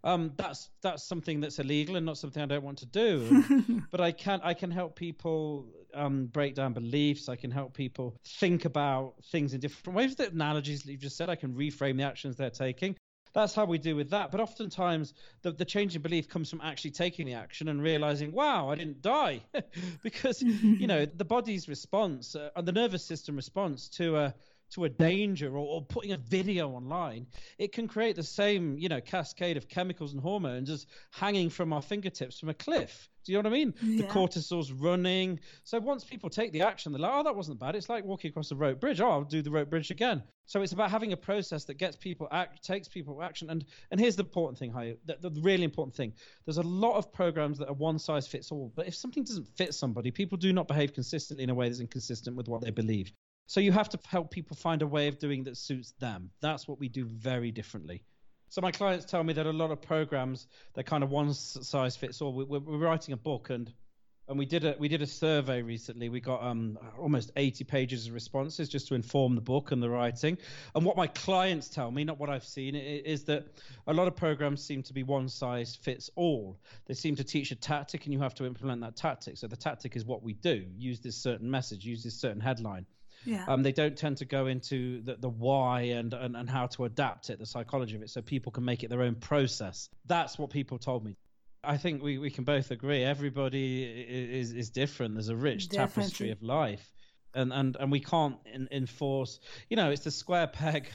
um, 0.02 0.32
that's 0.36 0.70
that's 0.82 1.04
something 1.04 1.40
that's 1.40 1.58
illegal 1.58 1.96
and 1.96 2.06
not 2.06 2.18
something 2.18 2.42
I 2.42 2.46
don't 2.46 2.64
want 2.64 2.78
to 2.78 2.86
do. 2.86 3.44
but 3.90 4.00
I 4.00 4.12
can 4.12 4.40
I 4.42 4.54
can 4.54 4.70
help 4.70 4.96
people 4.96 5.66
um, 5.94 6.26
break 6.26 6.54
down 6.54 6.72
beliefs. 6.72 7.28
I 7.28 7.36
can 7.36 7.50
help 7.50 7.74
people 7.74 8.16
think 8.24 8.64
about 8.64 9.14
things 9.30 9.54
in 9.54 9.60
different 9.60 9.96
ways. 9.96 10.14
The 10.16 10.28
analogies 10.28 10.82
that 10.82 10.92
you've 10.92 11.00
just 11.00 11.16
said, 11.16 11.28
I 11.28 11.36
can 11.36 11.54
reframe 11.54 11.98
the 11.98 12.04
actions 12.04 12.36
they're 12.36 12.50
taking. 12.50 12.96
That's 13.32 13.54
how 13.54 13.64
we 13.64 13.78
do 13.78 13.94
with 13.94 14.10
that. 14.10 14.32
But 14.32 14.40
oftentimes, 14.40 15.14
the, 15.42 15.52
the 15.52 15.64
change 15.64 15.94
in 15.94 16.02
belief 16.02 16.28
comes 16.28 16.50
from 16.50 16.60
actually 16.62 16.90
taking 16.90 17.26
the 17.26 17.34
action 17.34 17.68
and 17.68 17.80
realizing, 17.80 18.32
wow, 18.32 18.70
I 18.70 18.74
didn't 18.74 19.02
die. 19.02 19.42
because, 20.02 20.42
you 20.42 20.86
know, 20.88 21.06
the 21.06 21.24
body's 21.24 21.68
response 21.68 22.34
uh, 22.34 22.50
and 22.56 22.66
the 22.66 22.72
nervous 22.72 23.04
system 23.04 23.36
response 23.36 23.88
to 23.90 24.16
a 24.16 24.34
to 24.70 24.84
a 24.84 24.88
danger 24.88 25.48
or, 25.56 25.66
or, 25.66 25.82
putting 25.82 26.12
a 26.12 26.16
video 26.16 26.70
online, 26.70 27.26
it 27.58 27.72
can 27.72 27.88
create 27.88 28.16
the 28.16 28.22
same, 28.22 28.78
you 28.78 28.88
know, 28.88 29.00
cascade 29.00 29.56
of 29.56 29.68
chemicals 29.68 30.12
and 30.12 30.22
hormones 30.22 30.70
as 30.70 30.86
hanging 31.10 31.50
from 31.50 31.72
our 31.72 31.82
fingertips 31.82 32.38
from 32.38 32.48
a 32.48 32.54
cliff. 32.54 33.08
Do 33.24 33.32
you 33.32 33.38
know 33.38 33.48
what 33.48 33.54
I 33.54 33.58
mean? 33.58 33.74
Yeah. 33.82 34.06
The 34.06 34.12
cortisol's 34.12 34.72
running. 34.72 35.40
So 35.64 35.78
once 35.78 36.04
people 36.04 36.30
take 36.30 36.52
the 36.52 36.62
action, 36.62 36.92
they're 36.92 37.00
like, 37.00 37.12
oh, 37.12 37.22
that 37.24 37.36
wasn't 37.36 37.60
bad. 37.60 37.76
It's 37.76 37.88
like 37.88 38.04
walking 38.04 38.30
across 38.30 38.50
a 38.50 38.56
rope 38.56 38.80
bridge. 38.80 39.00
Oh, 39.00 39.10
I'll 39.10 39.24
do 39.24 39.42
the 39.42 39.50
rope 39.50 39.68
bridge 39.68 39.90
again. 39.90 40.22
So 40.46 40.62
it's 40.62 40.72
about 40.72 40.90
having 40.90 41.12
a 41.12 41.16
process 41.16 41.64
that 41.64 41.74
gets 41.74 41.96
people 41.96 42.28
act, 42.32 42.64
takes 42.64 42.88
people 42.88 43.22
action. 43.22 43.50
And 43.50 43.64
and 43.90 44.00
here's 44.00 44.16
the 44.16 44.24
important 44.24 44.58
thing, 44.58 44.72
Hayut, 44.72 44.96
the, 45.04 45.28
the 45.28 45.40
really 45.42 45.64
important 45.64 45.94
thing. 45.94 46.14
There's 46.46 46.58
a 46.58 46.62
lot 46.62 46.96
of 46.96 47.12
programs 47.12 47.58
that 47.58 47.68
are 47.68 47.74
one 47.74 47.98
size 47.98 48.26
fits 48.26 48.50
all. 48.50 48.72
But 48.74 48.88
if 48.88 48.94
something 48.94 49.24
doesn't 49.24 49.48
fit 49.56 49.74
somebody, 49.74 50.10
people 50.10 50.38
do 50.38 50.52
not 50.52 50.66
behave 50.66 50.94
consistently 50.94 51.44
in 51.44 51.50
a 51.50 51.54
way 51.54 51.68
that's 51.68 51.80
inconsistent 51.80 52.36
with 52.36 52.48
what 52.48 52.62
they 52.62 52.70
believe. 52.70 53.12
So 53.50 53.58
you 53.58 53.72
have 53.72 53.88
to 53.88 53.98
help 54.06 54.30
people 54.30 54.54
find 54.54 54.80
a 54.80 54.86
way 54.86 55.08
of 55.08 55.18
doing 55.18 55.42
that 55.42 55.56
suits 55.56 55.90
them. 55.98 56.30
That's 56.40 56.68
what 56.68 56.78
we 56.78 56.88
do 56.88 57.04
very 57.06 57.50
differently. 57.50 58.04
So 58.48 58.60
my 58.60 58.70
clients 58.70 59.06
tell 59.06 59.24
me 59.24 59.32
that 59.32 59.44
a 59.44 59.50
lot 59.50 59.72
of 59.72 59.82
programs 59.82 60.46
they're 60.72 60.84
kind 60.84 61.02
of 61.02 61.10
one 61.10 61.34
size 61.34 61.96
fits 61.96 62.22
all. 62.22 62.32
We're, 62.32 62.60
we're 62.60 62.78
writing 62.78 63.12
a 63.12 63.16
book 63.16 63.50
and 63.50 63.72
and 64.28 64.38
we 64.38 64.46
did 64.46 64.64
a 64.64 64.76
we 64.78 64.86
did 64.86 65.02
a 65.02 65.06
survey 65.06 65.62
recently. 65.62 66.08
We 66.08 66.20
got 66.20 66.44
um, 66.44 66.78
almost 66.96 67.32
80 67.34 67.64
pages 67.64 68.06
of 68.06 68.14
responses 68.14 68.68
just 68.68 68.86
to 68.86 68.94
inform 68.94 69.34
the 69.34 69.40
book 69.40 69.72
and 69.72 69.82
the 69.82 69.90
writing. 69.90 70.38
And 70.76 70.84
what 70.84 70.96
my 70.96 71.08
clients 71.08 71.68
tell 71.68 71.90
me, 71.90 72.04
not 72.04 72.20
what 72.20 72.30
I've 72.30 72.46
seen, 72.46 72.76
is 72.76 73.24
that 73.24 73.48
a 73.88 73.92
lot 73.92 74.06
of 74.06 74.14
programs 74.14 74.62
seem 74.62 74.84
to 74.84 74.92
be 74.92 75.02
one 75.02 75.28
size 75.28 75.74
fits 75.74 76.08
all. 76.14 76.60
They 76.86 76.94
seem 76.94 77.16
to 77.16 77.24
teach 77.24 77.50
a 77.50 77.56
tactic, 77.56 78.04
and 78.04 78.14
you 78.14 78.20
have 78.20 78.34
to 78.36 78.46
implement 78.46 78.80
that 78.82 78.94
tactic. 78.94 79.38
So 79.38 79.48
the 79.48 79.56
tactic 79.56 79.96
is 79.96 80.04
what 80.04 80.22
we 80.22 80.34
do: 80.34 80.64
use 80.78 81.00
this 81.00 81.16
certain 81.16 81.50
message, 81.50 81.84
use 81.84 82.04
this 82.04 82.14
certain 82.14 82.40
headline. 82.40 82.86
Yeah. 83.24 83.44
Um, 83.46 83.62
they 83.62 83.72
don't 83.72 83.96
tend 83.96 84.18
to 84.18 84.24
go 84.24 84.46
into 84.46 85.02
the, 85.02 85.16
the 85.16 85.28
why 85.28 85.82
and, 85.82 86.12
and, 86.14 86.36
and 86.36 86.48
how 86.48 86.66
to 86.68 86.84
adapt 86.84 87.30
it, 87.30 87.38
the 87.38 87.46
psychology 87.46 87.96
of 87.96 88.02
it, 88.02 88.10
so 88.10 88.22
people 88.22 88.52
can 88.52 88.64
make 88.64 88.82
it 88.82 88.90
their 88.90 89.02
own 89.02 89.14
process. 89.14 89.88
That's 90.06 90.38
what 90.38 90.50
people 90.50 90.78
told 90.78 91.04
me. 91.04 91.16
I 91.62 91.76
think 91.76 92.02
we, 92.02 92.18
we 92.18 92.30
can 92.30 92.44
both 92.44 92.70
agree. 92.70 93.04
Everybody 93.04 93.84
is 93.84 94.52
is 94.52 94.70
different. 94.70 95.14
There's 95.14 95.28
a 95.28 95.36
rich 95.36 95.68
Definitely. 95.68 96.02
tapestry 96.02 96.30
of 96.30 96.42
life, 96.42 96.90
and 97.34 97.52
and 97.52 97.76
and 97.78 97.92
we 97.92 98.00
can't 98.00 98.36
in, 98.46 98.66
enforce. 98.70 99.40
You 99.68 99.76
know, 99.76 99.90
it's 99.90 100.04
the 100.04 100.10
square 100.10 100.46
peg, 100.52 100.88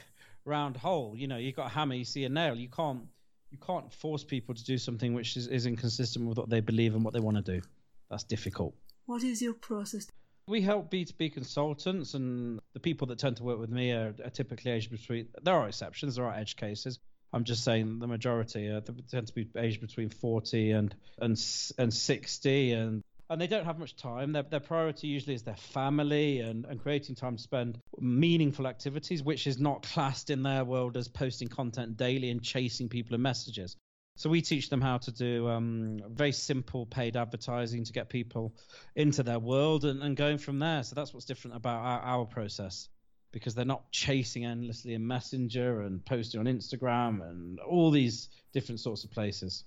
round 0.43 0.77
hole. 0.77 1.13
You 1.15 1.27
know, 1.27 1.37
you've 1.37 1.55
got 1.55 1.67
a 1.67 1.69
hammer, 1.69 1.95
you 1.95 2.05
see 2.05 2.23
a 2.25 2.29
nail. 2.29 2.55
You 2.55 2.69
can't 2.69 3.03
you 3.51 3.57
can't 3.57 3.93
force 3.93 4.23
people 4.23 4.55
to 4.55 4.63
do 4.63 4.77
something 4.77 5.13
which 5.13 5.37
is, 5.37 5.47
is 5.47 5.65
inconsistent 5.65 6.27
with 6.27 6.37
what 6.37 6.49
they 6.49 6.61
believe 6.61 6.95
and 6.95 7.03
what 7.03 7.13
they 7.13 7.19
want 7.19 7.37
to 7.37 7.43
do. 7.43 7.61
That's 8.09 8.23
difficult. 8.23 8.75
What 9.05 9.23
is 9.23 9.41
your 9.41 9.53
process? 9.53 10.07
We 10.47 10.61
help 10.61 10.91
B2B 10.91 11.33
consultants, 11.33 12.13
and 12.13 12.59
the 12.73 12.79
people 12.79 13.07
that 13.07 13.19
tend 13.19 13.37
to 13.37 13.43
work 13.43 13.59
with 13.59 13.71
me 13.71 13.91
are, 13.91 14.13
are 14.23 14.29
typically 14.29 14.71
aged 14.71 14.91
between. 14.91 15.27
There 15.41 15.55
are 15.55 15.67
exceptions, 15.67 16.15
there 16.15 16.25
are 16.25 16.33
edge 16.33 16.55
cases, 16.55 16.99
I'm 17.35 17.43
just 17.43 17.65
saying 17.65 17.99
the 17.99 18.07
majority 18.07 18.69
tend 19.11 19.27
to 19.27 19.33
be 19.33 19.45
aged 19.57 19.81
between 19.81 20.09
40 20.09 20.71
and 20.71 20.95
and 21.19 21.37
and 21.77 21.93
60, 21.93 22.71
and 22.71 23.03
and 23.29 23.41
they 23.41 23.47
don't 23.47 23.65
have 23.65 23.77
much 23.77 23.97
time. 23.97 24.31
Their 24.31 24.43
their 24.43 24.61
priority 24.61 25.07
usually 25.07 25.35
is 25.35 25.43
their 25.43 25.57
family 25.57 26.39
and 26.39 26.65
and 26.65 26.79
creating 26.79 27.15
time 27.15 27.35
to 27.35 27.43
spend 27.43 27.77
meaningful 27.99 28.67
activities, 28.67 29.21
which 29.21 29.47
is 29.47 29.59
not 29.59 29.83
classed 29.83 30.29
in 30.29 30.43
their 30.43 30.63
world 30.63 30.95
as 30.95 31.09
posting 31.09 31.49
content 31.49 31.97
daily 31.97 32.29
and 32.29 32.41
chasing 32.41 32.87
people 32.87 33.15
and 33.15 33.23
messages. 33.23 33.75
So 34.17 34.29
we 34.29 34.41
teach 34.41 34.69
them 34.69 34.79
how 34.79 34.97
to 34.99 35.11
do 35.11 35.49
um, 35.49 35.99
very 36.09 36.31
simple 36.31 36.85
paid 36.85 37.17
advertising 37.17 37.83
to 37.83 37.91
get 37.91 38.07
people 38.07 38.53
into 38.95 39.23
their 39.23 39.39
world 39.39 39.83
and, 39.83 40.01
and 40.01 40.15
going 40.15 40.37
from 40.37 40.59
there. 40.59 40.83
So 40.83 40.95
that's 40.95 41.13
what's 41.13 41.25
different 41.25 41.57
about 41.57 41.81
our, 41.83 41.99
our 41.99 42.25
process 42.25 42.87
because 43.33 43.53
they're 43.53 43.65
not 43.65 43.91
chasing 43.91 44.45
endlessly 44.45 44.93
in 44.93 45.05
Messenger 45.05 45.81
and 45.81 46.05
posting 46.05 46.39
on 46.39 46.45
Instagram 46.45 47.21
and 47.29 47.59
all 47.59 47.91
these 47.91 48.29
different 48.53 48.79
sorts 48.79 49.03
of 49.03 49.11
places. 49.11 49.65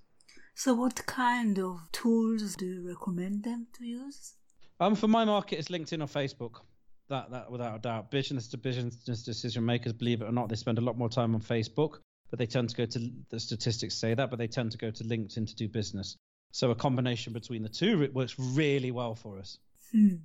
So, 0.54 0.72
what 0.72 1.04
kind 1.04 1.58
of 1.58 1.80
tools 1.92 2.56
do 2.56 2.64
you 2.64 2.88
recommend 2.88 3.44
them 3.44 3.66
to 3.74 3.84
use? 3.84 4.32
Um, 4.80 4.94
for 4.94 5.06
my 5.06 5.26
market, 5.26 5.58
it's 5.58 5.68
LinkedIn 5.68 6.02
or 6.02 6.06
Facebook. 6.06 6.62
That, 7.10 7.30
that 7.30 7.50
without 7.50 7.76
a 7.76 7.78
doubt. 7.78 8.10
Business 8.10 8.48
to 8.48 8.56
business 8.56 8.96
decision 9.22 9.64
makers, 9.64 9.92
believe 9.92 10.22
it 10.22 10.24
or 10.24 10.32
not, 10.32 10.48
they 10.48 10.56
spend 10.56 10.78
a 10.78 10.82
lot 10.82 10.96
more 10.96 11.08
time 11.08 11.34
on 11.34 11.40
Facebook, 11.42 11.98
but 12.30 12.38
they 12.38 12.46
tend 12.46 12.68
to 12.70 12.76
go 12.76 12.86
to 12.86 13.10
the 13.30 13.40
statistics 13.40 13.94
say 13.94 14.14
that, 14.14 14.30
but 14.30 14.38
they 14.38 14.46
tend 14.46 14.72
to 14.72 14.78
go 14.78 14.90
to 14.90 15.04
LinkedIn 15.04 15.46
to 15.46 15.54
do 15.54 15.68
business. 15.68 16.16
So 16.52 16.70
a 16.70 16.74
combination 16.74 17.32
between 17.32 17.62
the 17.62 17.68
two 17.68 18.02
it 18.02 18.14
works 18.14 18.38
really 18.38 18.90
well 18.90 19.14
for 19.14 19.38
us. 19.38 19.58
Hmm. 19.92 20.16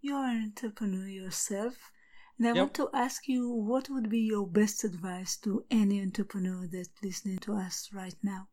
You're 0.00 0.24
an 0.24 0.42
entrepreneur 0.44 1.06
yourself. 1.06 1.76
And 2.38 2.48
I 2.48 2.50
yep. 2.50 2.56
want 2.56 2.74
to 2.74 2.90
ask 2.92 3.28
you 3.28 3.48
what 3.50 3.88
would 3.90 4.08
be 4.08 4.20
your 4.20 4.46
best 4.46 4.84
advice 4.84 5.36
to 5.38 5.64
any 5.70 6.00
entrepreneur 6.00 6.66
that's 6.66 6.90
listening 7.02 7.38
to 7.38 7.54
us 7.54 7.88
right 7.92 8.16
now? 8.22 8.48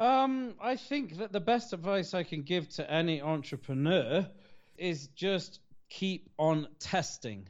Um, 0.00 0.54
I 0.60 0.76
think 0.76 1.18
that 1.18 1.30
the 1.30 1.40
best 1.40 1.72
advice 1.72 2.14
I 2.14 2.22
can 2.22 2.42
give 2.42 2.68
to 2.70 2.90
any 2.90 3.20
entrepreneur 3.20 4.26
is 4.78 5.08
just 5.08 5.60
keep 5.90 6.30
on 6.38 6.66
testing. 6.78 7.46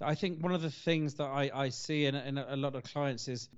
I 0.00 0.14
think 0.14 0.42
one 0.42 0.52
of 0.52 0.62
the 0.62 0.70
things 0.70 1.14
that 1.14 1.26
I, 1.26 1.50
I 1.54 1.68
see 1.68 2.06
in, 2.06 2.14
in 2.14 2.38
a 2.38 2.56
lot 2.56 2.74
of 2.74 2.82
clients 2.82 3.28
is 3.28 3.48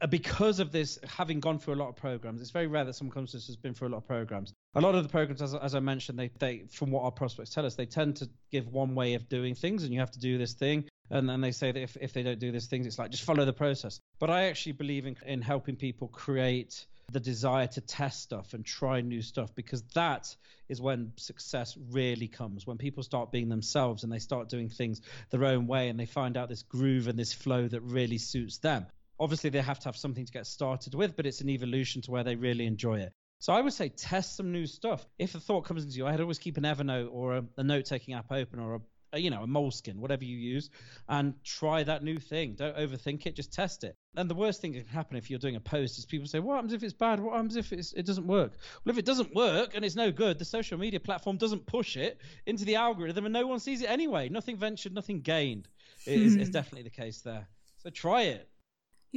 uh, 0.00 0.06
because 0.06 0.58
of 0.58 0.72
this, 0.72 0.98
having 1.06 1.40
gone 1.40 1.58
through 1.58 1.74
a 1.74 1.76
lot 1.76 1.88
of 1.88 1.96
programs, 1.96 2.40
it's 2.40 2.50
very 2.50 2.66
rare 2.66 2.84
that 2.84 2.94
someone 2.94 3.12
comes 3.12 3.32
to 3.32 3.36
us 3.36 3.46
has 3.46 3.56
been 3.56 3.74
through 3.74 3.88
a 3.88 3.90
lot 3.90 3.98
of 3.98 4.06
programs. 4.06 4.52
A 4.74 4.80
lot 4.80 4.94
of 4.94 5.02
the 5.02 5.08
programs, 5.08 5.42
as, 5.42 5.54
as 5.54 5.74
I 5.74 5.80
mentioned, 5.80 6.18
they, 6.18 6.30
they, 6.38 6.64
from 6.70 6.90
what 6.90 7.04
our 7.04 7.10
prospects 7.10 7.50
tell 7.50 7.66
us, 7.66 7.74
they 7.74 7.86
tend 7.86 8.16
to 8.16 8.28
give 8.50 8.68
one 8.68 8.94
way 8.94 9.14
of 9.14 9.28
doing 9.28 9.54
things, 9.54 9.84
and 9.84 9.92
you 9.92 10.00
have 10.00 10.10
to 10.12 10.18
do 10.18 10.38
this 10.38 10.54
thing 10.54 10.84
and 11.10 11.28
then 11.28 11.40
they 11.40 11.52
say 11.52 11.70
that 11.70 11.80
if, 11.80 11.96
if 12.00 12.12
they 12.12 12.22
don't 12.22 12.38
do 12.38 12.50
these 12.50 12.66
things 12.66 12.86
it's 12.86 12.98
like 12.98 13.10
just 13.10 13.24
follow 13.24 13.44
the 13.44 13.52
process 13.52 14.00
but 14.18 14.30
i 14.30 14.44
actually 14.44 14.72
believe 14.72 15.06
in, 15.06 15.14
in 15.26 15.42
helping 15.42 15.76
people 15.76 16.08
create 16.08 16.86
the 17.12 17.20
desire 17.20 17.66
to 17.66 17.80
test 17.80 18.22
stuff 18.22 18.54
and 18.54 18.64
try 18.64 19.00
new 19.00 19.22
stuff 19.22 19.54
because 19.54 19.82
that 19.94 20.34
is 20.68 20.80
when 20.80 21.12
success 21.16 21.76
really 21.90 22.28
comes 22.28 22.66
when 22.66 22.78
people 22.78 23.02
start 23.02 23.30
being 23.30 23.48
themselves 23.48 24.04
and 24.04 24.12
they 24.12 24.18
start 24.18 24.48
doing 24.48 24.68
things 24.68 25.00
their 25.30 25.44
own 25.44 25.66
way 25.66 25.88
and 25.88 26.00
they 26.00 26.06
find 26.06 26.36
out 26.36 26.48
this 26.48 26.62
groove 26.62 27.08
and 27.08 27.18
this 27.18 27.32
flow 27.32 27.68
that 27.68 27.80
really 27.82 28.18
suits 28.18 28.58
them 28.58 28.86
obviously 29.20 29.50
they 29.50 29.60
have 29.60 29.78
to 29.78 29.88
have 29.88 29.96
something 29.96 30.24
to 30.24 30.32
get 30.32 30.46
started 30.46 30.94
with 30.94 31.14
but 31.16 31.26
it's 31.26 31.40
an 31.40 31.48
evolution 31.48 32.02
to 32.02 32.10
where 32.10 32.24
they 32.24 32.36
really 32.36 32.66
enjoy 32.66 32.98
it 32.98 33.12
so 33.44 33.52
I 33.52 33.60
would 33.60 33.74
say 33.74 33.90
test 33.90 34.36
some 34.36 34.52
new 34.52 34.66
stuff. 34.66 35.06
If 35.18 35.34
a 35.34 35.38
thought 35.38 35.66
comes 35.66 35.84
into 35.84 35.96
your 35.98 36.10
head, 36.10 36.18
always 36.18 36.38
keep 36.38 36.56
an 36.56 36.62
Evernote 36.62 37.12
or 37.12 37.36
a, 37.36 37.44
a 37.58 37.62
note-taking 37.62 38.14
app 38.14 38.32
open 38.32 38.58
or 38.58 38.76
a 38.76 38.80
you 39.16 39.30
know, 39.30 39.42
a 39.42 39.46
Moleskine, 39.46 39.96
whatever 39.96 40.24
you 40.24 40.36
use, 40.36 40.70
and 41.08 41.34
try 41.44 41.82
that 41.82 42.02
new 42.02 42.18
thing. 42.18 42.54
Don't 42.54 42.76
overthink 42.76 43.26
it, 43.26 43.36
just 43.36 43.52
test 43.52 43.84
it. 43.84 43.96
And 44.16 44.30
the 44.30 44.34
worst 44.34 44.60
thing 44.60 44.72
that 44.72 44.86
can 44.86 44.94
happen 44.94 45.16
if 45.16 45.28
you're 45.28 45.38
doing 45.38 45.56
a 45.56 45.60
post 45.60 45.98
is 45.98 46.06
people 46.06 46.26
say, 46.26 46.38
What 46.38 46.54
happens 46.54 46.72
if 46.72 46.82
it's 46.82 46.92
bad? 46.92 47.20
What 47.20 47.34
happens 47.34 47.56
if 47.56 47.72
it 47.72 48.06
doesn't 48.06 48.26
work? 48.26 48.52
Well, 48.84 48.92
if 48.92 48.98
it 48.98 49.04
doesn't 49.04 49.34
work 49.34 49.72
and 49.74 49.84
it's 49.84 49.96
no 49.96 50.12
good, 50.12 50.38
the 50.38 50.44
social 50.44 50.78
media 50.78 51.00
platform 51.00 51.36
doesn't 51.36 51.66
push 51.66 51.96
it 51.96 52.20
into 52.46 52.64
the 52.64 52.76
algorithm 52.76 53.26
and 53.26 53.32
no 53.32 53.46
one 53.46 53.60
sees 53.60 53.82
it 53.82 53.90
anyway. 53.90 54.28
Nothing 54.28 54.56
ventured, 54.56 54.94
nothing 54.94 55.20
gained 55.20 55.68
is, 56.06 56.36
is 56.36 56.48
hmm. 56.48 56.52
definitely 56.52 56.82
the 56.82 56.90
case 56.90 57.20
there. 57.20 57.48
So 57.78 57.90
try 57.90 58.22
it. 58.22 58.48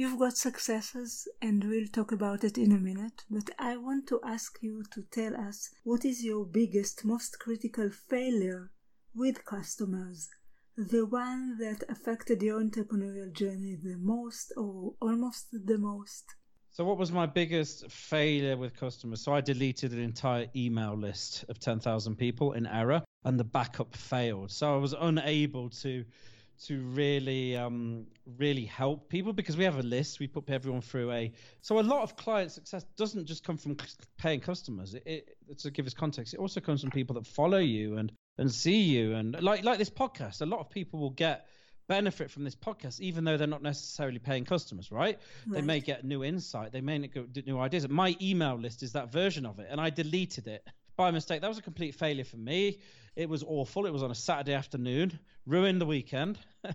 You've 0.00 0.20
got 0.20 0.36
successes, 0.36 1.26
and 1.42 1.64
we'll 1.64 1.88
talk 1.88 2.12
about 2.12 2.44
it 2.44 2.56
in 2.56 2.70
a 2.70 2.78
minute. 2.78 3.24
But 3.28 3.50
I 3.58 3.76
want 3.76 4.06
to 4.06 4.20
ask 4.22 4.56
you 4.62 4.84
to 4.92 5.02
tell 5.02 5.34
us 5.34 5.70
what 5.82 6.04
is 6.04 6.24
your 6.24 6.44
biggest, 6.44 7.04
most 7.04 7.40
critical 7.40 7.90
failure 7.90 8.70
with 9.14 9.44
customers, 9.44 10.28
the 10.76 11.06
one 11.06 11.58
that 11.58 11.82
affected 11.88 12.42
your 12.42 12.60
entrepreneurial 12.62 13.32
journey 13.32 13.76
the 13.82 13.96
most 13.98 14.52
or 14.56 14.94
almost 15.00 15.48
the 15.52 15.78
most? 15.78 16.24
So, 16.70 16.84
what 16.84 16.98
was 16.98 17.10
my 17.10 17.26
biggest 17.26 17.90
failure 17.90 18.56
with 18.56 18.76
customers? 18.76 19.22
So, 19.22 19.34
I 19.34 19.40
deleted 19.40 19.92
an 19.92 20.00
entire 20.00 20.46
email 20.54 20.96
list 20.96 21.44
of 21.48 21.58
10,000 21.58 22.16
people 22.16 22.52
in 22.52 22.66
error, 22.66 23.02
and 23.24 23.38
the 23.40 23.44
backup 23.44 23.96
failed. 23.96 24.52
So, 24.52 24.74
I 24.74 24.76
was 24.76 24.94
unable 24.98 25.70
to 25.70 26.04
to 26.66 26.80
really 26.80 27.56
um, 27.56 28.06
really 28.36 28.64
help 28.64 29.08
people 29.08 29.32
because 29.32 29.56
we 29.56 29.64
have 29.64 29.78
a 29.78 29.82
list 29.82 30.18
we 30.18 30.26
put 30.26 30.48
everyone 30.50 30.80
through 30.80 31.12
a 31.12 31.32
so 31.60 31.78
a 31.78 31.80
lot 31.80 32.02
of 32.02 32.16
client 32.16 32.50
success 32.50 32.84
doesn't 32.96 33.26
just 33.26 33.44
come 33.44 33.56
from 33.56 33.76
paying 34.18 34.40
customers 34.40 34.94
it, 34.94 35.36
it, 35.48 35.58
to 35.58 35.70
give 35.70 35.86
us 35.86 35.94
context 35.94 36.34
it 36.34 36.40
also 36.40 36.60
comes 36.60 36.80
from 36.80 36.90
people 36.90 37.14
that 37.14 37.26
follow 37.26 37.58
you 37.58 37.96
and 37.98 38.12
and 38.38 38.52
see 38.52 38.80
you. 38.82 39.14
And 39.14 39.40
like 39.42 39.64
like 39.64 39.78
this 39.78 39.90
podcast 39.90 40.40
a 40.40 40.46
lot 40.46 40.60
of 40.60 40.70
people 40.70 41.00
will 41.00 41.10
get 41.10 41.46
benefit 41.88 42.30
from 42.30 42.44
this 42.44 42.54
podcast 42.54 43.00
even 43.00 43.24
though 43.24 43.38
they're 43.38 43.46
not 43.46 43.62
necessarily 43.62 44.18
paying 44.18 44.44
customers 44.44 44.92
right, 44.92 45.18
right. 45.46 45.60
they 45.60 45.62
may 45.62 45.80
get 45.80 46.04
new 46.04 46.22
insight. 46.22 46.70
They 46.70 46.80
may 46.80 46.98
get 46.98 47.46
new 47.46 47.58
ideas. 47.58 47.88
My 47.88 48.16
email 48.20 48.56
list 48.56 48.82
is 48.82 48.92
that 48.92 49.10
version 49.10 49.46
of 49.46 49.58
it 49.58 49.68
and 49.70 49.80
i 49.80 49.90
deleted 49.90 50.46
it 50.46 50.66
by 50.96 51.10
mistake. 51.10 51.40
That 51.40 51.48
was 51.48 51.58
a 51.58 51.62
complete 51.62 51.94
failure 51.94 52.24
for 52.24 52.36
me. 52.36 52.80
It 53.14 53.28
was 53.28 53.44
awful. 53.44 53.86
It 53.86 53.92
was 53.92 54.02
on 54.02 54.10
a 54.10 54.14
saturday 54.14 54.54
afternoon 54.54 55.18
ruined 55.46 55.80
the 55.80 55.86
weekend. 55.86 56.38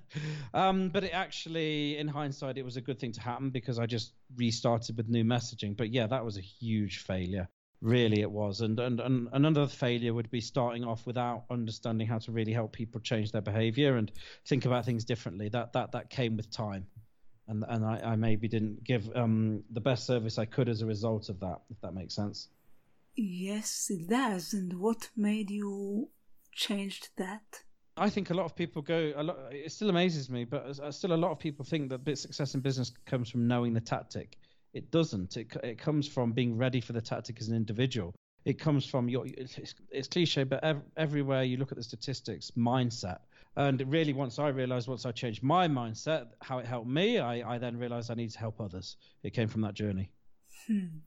Um, 0.56 0.90
but 0.90 1.04
it 1.04 1.14
actually 1.14 1.98
in 1.98 2.08
hindsight 2.08 2.60
it 2.60 2.64
was 2.64 2.78
a 2.78 2.82
good 2.82 3.00
thing 3.00 3.12
to 3.14 3.22
happen 3.22 3.50
because 3.50 3.80
i 3.80 3.88
just 3.88 4.14
restarted 4.36 4.96
with 4.98 5.10
new 5.10 5.24
messaging. 5.24 5.76
But 5.76 5.92
yeah 5.92 6.08
that 6.08 6.24
was 6.24 6.38
a 6.38 6.42
huge 6.42 7.00
failure 7.00 7.50
really 7.84 8.22
it 8.22 8.32
was. 8.32 8.62
And, 8.62 8.80
and 8.80 9.00
and 9.00 9.28
another 9.34 9.68
failure 9.68 10.14
would 10.14 10.32
be 10.32 10.42
starting 10.42 10.84
off 10.84 11.06
without 11.06 11.44
understanding 11.52 12.08
how 12.08 12.18
to 12.20 12.32
really 12.32 12.54
help 12.54 12.72
people 12.72 13.02
change 13.02 13.32
their 13.32 13.42
behavior 13.42 13.98
and 13.98 14.12
think 14.48 14.66
about 14.66 14.86
things 14.86 15.04
differently. 15.04 15.50
That 15.50 15.74
that 15.74 15.92
that 15.92 16.10
came 16.10 16.38
with 16.38 16.50
time. 16.50 16.88
And 17.48 17.66
and 17.68 17.86
i, 17.86 18.00
I 18.04 18.16
maybe 18.16 18.48
didn't 18.48 18.86
give 18.86 19.14
um, 19.16 19.64
the 19.70 19.82
best 19.82 20.06
service 20.06 20.38
i 20.38 20.46
could 20.46 20.70
as 20.70 20.82
a 20.82 20.86
result 20.86 21.28
of 21.28 21.42
that 21.42 21.60
if 21.70 21.80
that 21.82 21.94
makes 21.94 22.16
sense. 22.16 22.48
Yes 23.16 23.92
it 23.92 24.08
does. 24.08 24.54
And 24.54 24.80
what 24.80 25.10
made 25.16 25.52
you 25.52 26.10
change 26.54 27.02
that? 27.18 27.64
I 27.96 28.10
think 28.10 28.32
a 28.32 28.34
lot 28.34 28.46
of 28.46 28.56
people 28.56 28.82
go. 28.82 29.14
A 29.16 29.24
lot, 29.24 29.38
it 29.52 29.72
still 29.72 29.90
amazes 29.90 30.30
me, 30.30 30.46
but 30.46 30.74
still 30.94 31.14
a 31.14 31.16
lot 31.16 31.32
of 31.32 31.38
people 31.38 31.64
think 31.64 31.90
that 31.90 32.04
bit 32.04 32.18
success 32.18 32.56
in 32.56 32.62
business 32.62 32.92
comes 33.06 33.30
from 33.30 33.48
knowing 33.48 33.74
the 33.74 33.82
tactic. 33.82 34.38
It 34.74 34.92
doesn't. 34.92 35.38
It, 35.38 35.48
it 35.64 35.78
comes 35.78 36.08
from 36.08 36.32
being 36.32 36.58
ready 36.58 36.82
for 36.82 36.94
the 36.94 37.02
tactic 37.02 37.40
as 37.40 37.48
an 37.48 37.56
individual. 37.56 38.14
It 38.46 38.60
comes 38.60 38.86
from 38.86 39.08
your. 39.08 39.26
It's, 39.26 39.76
it's 39.90 40.08
cliche, 40.08 40.44
but 40.44 40.64
ev- 40.64 40.82
everywhere 40.98 41.44
you 41.44 41.58
look 41.58 41.72
at 41.72 41.78
the 41.78 41.84
statistics, 41.84 42.52
mindset 42.58 43.20
And 43.56 43.82
really, 43.92 44.14
once 44.14 44.40
I 44.40 44.50
realized, 44.50 44.88
once 44.88 45.06
I 45.06 45.12
changed 45.12 45.44
my 45.44 45.68
mindset, 45.68 46.28
how 46.42 46.58
it 46.58 46.66
helped 46.66 46.90
me, 46.90 47.20
I, 47.20 47.56
I 47.56 47.58
then 47.58 47.78
realized 47.78 48.10
I 48.10 48.16
need 48.16 48.32
to 48.32 48.40
help 48.40 48.60
others. 48.60 48.98
It 49.22 49.34
came 49.34 49.48
from 49.48 49.62
that 49.62 49.76
journey. 49.76 50.10
Hmm. 50.68 51.00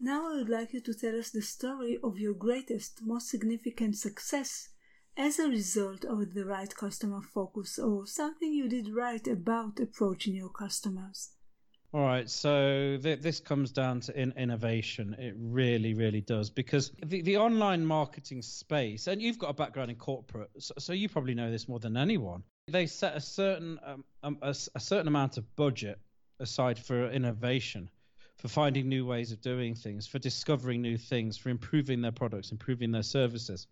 Now 0.00 0.32
I 0.32 0.36
would 0.36 0.48
like 0.48 0.72
you 0.72 0.80
to 0.80 0.94
tell 0.94 1.18
us 1.18 1.30
the 1.30 1.42
story 1.42 1.98
of 2.02 2.18
your 2.18 2.34
greatest, 2.34 3.00
most 3.02 3.28
significant 3.28 3.96
success 3.96 4.70
as 5.16 5.38
a 5.38 5.48
result 5.48 6.04
of 6.04 6.34
the 6.34 6.44
right 6.44 6.74
customer 6.74 7.20
focus 7.22 7.78
or 7.78 8.06
something 8.06 8.52
you 8.52 8.68
did 8.68 8.88
right 8.88 9.26
about 9.28 9.78
approaching 9.78 10.34
your 10.34 10.48
customers. 10.48 11.30
All 11.94 12.00
right, 12.00 12.28
so 12.28 12.98
th- 13.00 13.20
this 13.20 13.38
comes 13.38 13.70
down 13.70 14.00
to 14.00 14.20
in- 14.20 14.34
innovation. 14.36 15.14
It 15.16 15.36
really, 15.38 15.94
really 15.94 16.20
does 16.20 16.50
because 16.50 16.90
the, 17.06 17.22
the 17.22 17.36
online 17.36 17.86
marketing 17.86 18.42
space, 18.42 19.06
and 19.06 19.22
you've 19.22 19.38
got 19.38 19.50
a 19.50 19.52
background 19.52 19.92
in 19.92 19.96
corporate, 19.96 20.50
so, 20.58 20.74
so 20.76 20.92
you 20.92 21.08
probably 21.08 21.34
know 21.34 21.52
this 21.52 21.68
more 21.68 21.78
than 21.78 21.96
anyone. 21.96 22.42
They 22.66 22.88
set 22.88 23.14
a 23.16 23.20
certain 23.20 23.78
um, 23.86 24.04
um, 24.24 24.38
a, 24.42 24.56
a 24.74 24.80
certain 24.80 25.06
amount 25.06 25.36
of 25.36 25.54
budget 25.54 26.00
aside 26.40 26.80
for 26.80 27.08
innovation, 27.12 27.88
for 28.38 28.48
finding 28.48 28.88
new 28.88 29.06
ways 29.06 29.30
of 29.30 29.40
doing 29.40 29.76
things, 29.76 30.08
for 30.08 30.18
discovering 30.18 30.82
new 30.82 30.98
things, 30.98 31.36
for 31.36 31.48
improving 31.50 32.02
their 32.02 32.10
products, 32.10 32.50
improving 32.50 32.90
their 32.90 33.04
services. 33.04 33.68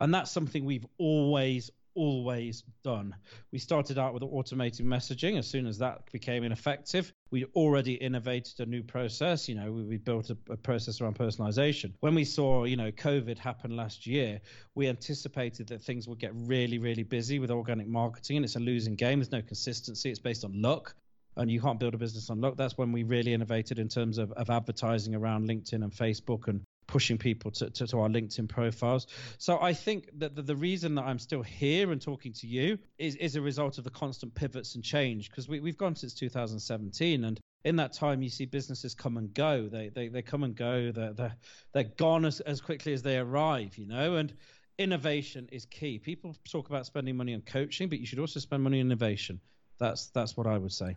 And 0.00 0.14
that's 0.14 0.30
something 0.30 0.64
we've 0.64 0.86
always, 0.96 1.70
always 1.94 2.62
done. 2.82 3.14
We 3.52 3.58
started 3.58 3.98
out 3.98 4.14
with 4.14 4.22
automated 4.22 4.86
messaging. 4.86 5.38
As 5.38 5.46
soon 5.46 5.66
as 5.66 5.78
that 5.78 6.10
became 6.12 6.44
ineffective, 6.44 7.12
we 7.30 7.44
already 7.56 7.94
innovated 7.94 8.60
a 8.60 8.66
new 8.66 8.82
process. 8.82 9.48
You 9.48 9.56
know, 9.56 9.72
we, 9.72 9.84
we 9.84 9.96
built 9.96 10.30
a, 10.30 10.36
a, 10.50 10.56
process 10.56 11.00
around 11.00 11.18
personalization. 11.18 11.92
When 12.00 12.14
we 12.14 12.24
saw, 12.24 12.64
you 12.64 12.76
know, 12.76 12.90
COVID 12.90 13.38
happen 13.38 13.76
last 13.76 14.06
year, 14.06 14.40
we 14.74 14.88
anticipated 14.88 15.68
that 15.68 15.82
things 15.82 16.08
would 16.08 16.18
get 16.18 16.32
really, 16.34 16.78
really 16.78 17.02
busy 17.02 17.38
with 17.38 17.50
organic 17.50 17.88
marketing, 17.88 18.36
and 18.36 18.44
it's 18.44 18.56
a 18.56 18.60
losing 18.60 18.94
game. 18.94 19.18
There's 19.18 19.32
no 19.32 19.42
consistency. 19.42 20.10
It's 20.10 20.18
based 20.18 20.44
on 20.44 20.60
luck 20.60 20.94
and 21.36 21.50
you 21.50 21.60
can't 21.60 21.78
build 21.78 21.94
a 21.94 21.98
business 21.98 22.28
on 22.28 22.40
luck. 22.40 22.56
That's 22.56 22.76
when 22.76 22.92
we 22.92 23.02
really 23.04 23.32
innovated 23.32 23.78
in 23.78 23.88
terms 23.88 24.18
of, 24.18 24.32
of 24.32 24.50
advertising 24.50 25.14
around 25.14 25.48
LinkedIn 25.48 25.84
and 25.84 25.92
Facebook 25.92 26.48
and 26.48 26.62
pushing 26.90 27.16
people 27.16 27.52
to, 27.52 27.70
to, 27.70 27.86
to, 27.86 28.00
our 28.00 28.08
LinkedIn 28.08 28.48
profiles. 28.48 29.06
So 29.38 29.60
I 29.62 29.72
think 29.72 30.10
that 30.18 30.34
the, 30.34 30.42
the, 30.42 30.56
reason 30.56 30.96
that 30.96 31.04
I'm 31.04 31.20
still 31.20 31.42
here 31.42 31.92
and 31.92 32.02
talking 32.02 32.32
to 32.32 32.48
you 32.48 32.78
is, 32.98 33.14
is 33.16 33.36
a 33.36 33.40
result 33.40 33.78
of 33.78 33.84
the 33.84 33.90
constant 33.90 34.34
pivots 34.34 34.74
and 34.74 34.82
change 34.82 35.30
because 35.30 35.48
we, 35.48 35.60
we've 35.60 35.78
gone 35.78 35.94
since 35.94 36.14
2017 36.14 37.24
and 37.24 37.38
in 37.64 37.76
that 37.76 37.92
time 37.92 38.22
you 38.22 38.28
see 38.28 38.44
businesses 38.44 38.92
come 38.92 39.18
and 39.18 39.32
go. 39.32 39.68
They 39.68 39.90
they, 39.90 40.08
they 40.08 40.22
come 40.22 40.42
and 40.42 40.56
go. 40.56 40.90
They're, 40.90 41.12
they're, 41.12 41.36
they're 41.72 41.92
gone 41.96 42.24
as, 42.24 42.40
as 42.40 42.60
quickly 42.60 42.92
as 42.92 43.02
they 43.02 43.18
arrive 43.18 43.78
you 43.78 43.86
know 43.86 44.16
and 44.16 44.34
innovation 44.76 45.48
is 45.52 45.66
key. 45.66 46.00
People 46.00 46.34
talk 46.50 46.70
about 46.70 46.86
spending 46.86 47.16
money 47.16 47.34
on 47.34 47.42
coaching 47.42 47.88
but 47.88 48.00
you 48.00 48.06
should 48.06 48.18
also 48.18 48.40
spend 48.40 48.64
money 48.64 48.80
on 48.80 48.86
innovation. 48.86 49.40
That's 49.78 50.08
that's 50.08 50.36
what 50.36 50.48
i 50.48 50.58
would 50.58 50.72
say. 50.72 50.96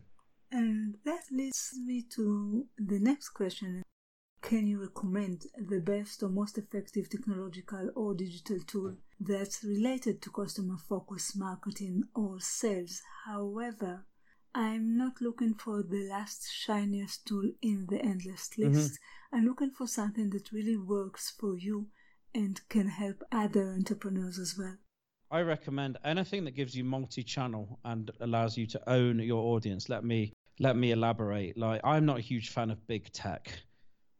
And 0.51 0.95
that 1.05 1.23
leads 1.31 1.73
me 1.85 2.03
to 2.15 2.65
the 2.77 2.99
next 2.99 3.29
question 3.29 3.83
can 4.43 4.67
you 4.67 4.81
recommend 4.81 5.45
the 5.57 5.79
best 5.79 6.21
or 6.21 6.27
most 6.27 6.57
effective 6.57 7.09
technological 7.09 7.89
or 7.95 8.13
digital 8.13 8.59
tool 8.67 8.93
that's 9.17 9.63
related 9.63 10.21
to 10.21 10.29
customer 10.29 10.75
focused 10.77 11.37
marketing 11.37 12.03
or 12.13 12.39
sales? 12.41 13.01
However, 13.25 14.05
I'm 14.53 14.97
not 14.97 15.21
looking 15.21 15.53
for 15.53 15.81
the 15.81 16.09
last 16.09 16.51
shiniest 16.51 17.25
tool 17.25 17.49
in 17.61 17.87
the 17.89 18.01
endless 18.01 18.49
mm-hmm. 18.49 18.73
list. 18.73 18.91
Mm-hmm. 18.91 19.35
I'm 19.37 19.45
looking 19.45 19.71
for 19.71 19.87
something 19.87 20.29
that 20.31 20.51
really 20.51 20.77
works 20.77 21.33
for 21.39 21.57
you 21.57 21.87
and 22.35 22.59
can 22.67 22.89
help 22.89 23.23
other 23.31 23.69
entrepreneurs 23.69 24.37
as 24.37 24.57
well. 24.57 24.75
I 25.31 25.41
recommend 25.41 25.97
anything 26.03 26.43
that 26.43 26.55
gives 26.55 26.75
you 26.75 26.83
multi-channel 26.83 27.79
and 27.85 28.11
allows 28.19 28.57
you 28.57 28.67
to 28.67 28.89
own 28.89 29.19
your 29.19 29.55
audience. 29.55 29.87
Let 29.87 30.03
me 30.03 30.33
let 30.59 30.75
me 30.75 30.91
elaborate. 30.91 31.57
Like 31.57 31.79
I'm 31.83 32.05
not 32.05 32.19
a 32.19 32.21
huge 32.21 32.49
fan 32.49 32.69
of 32.69 32.85
big 32.87 33.11
tech. 33.13 33.63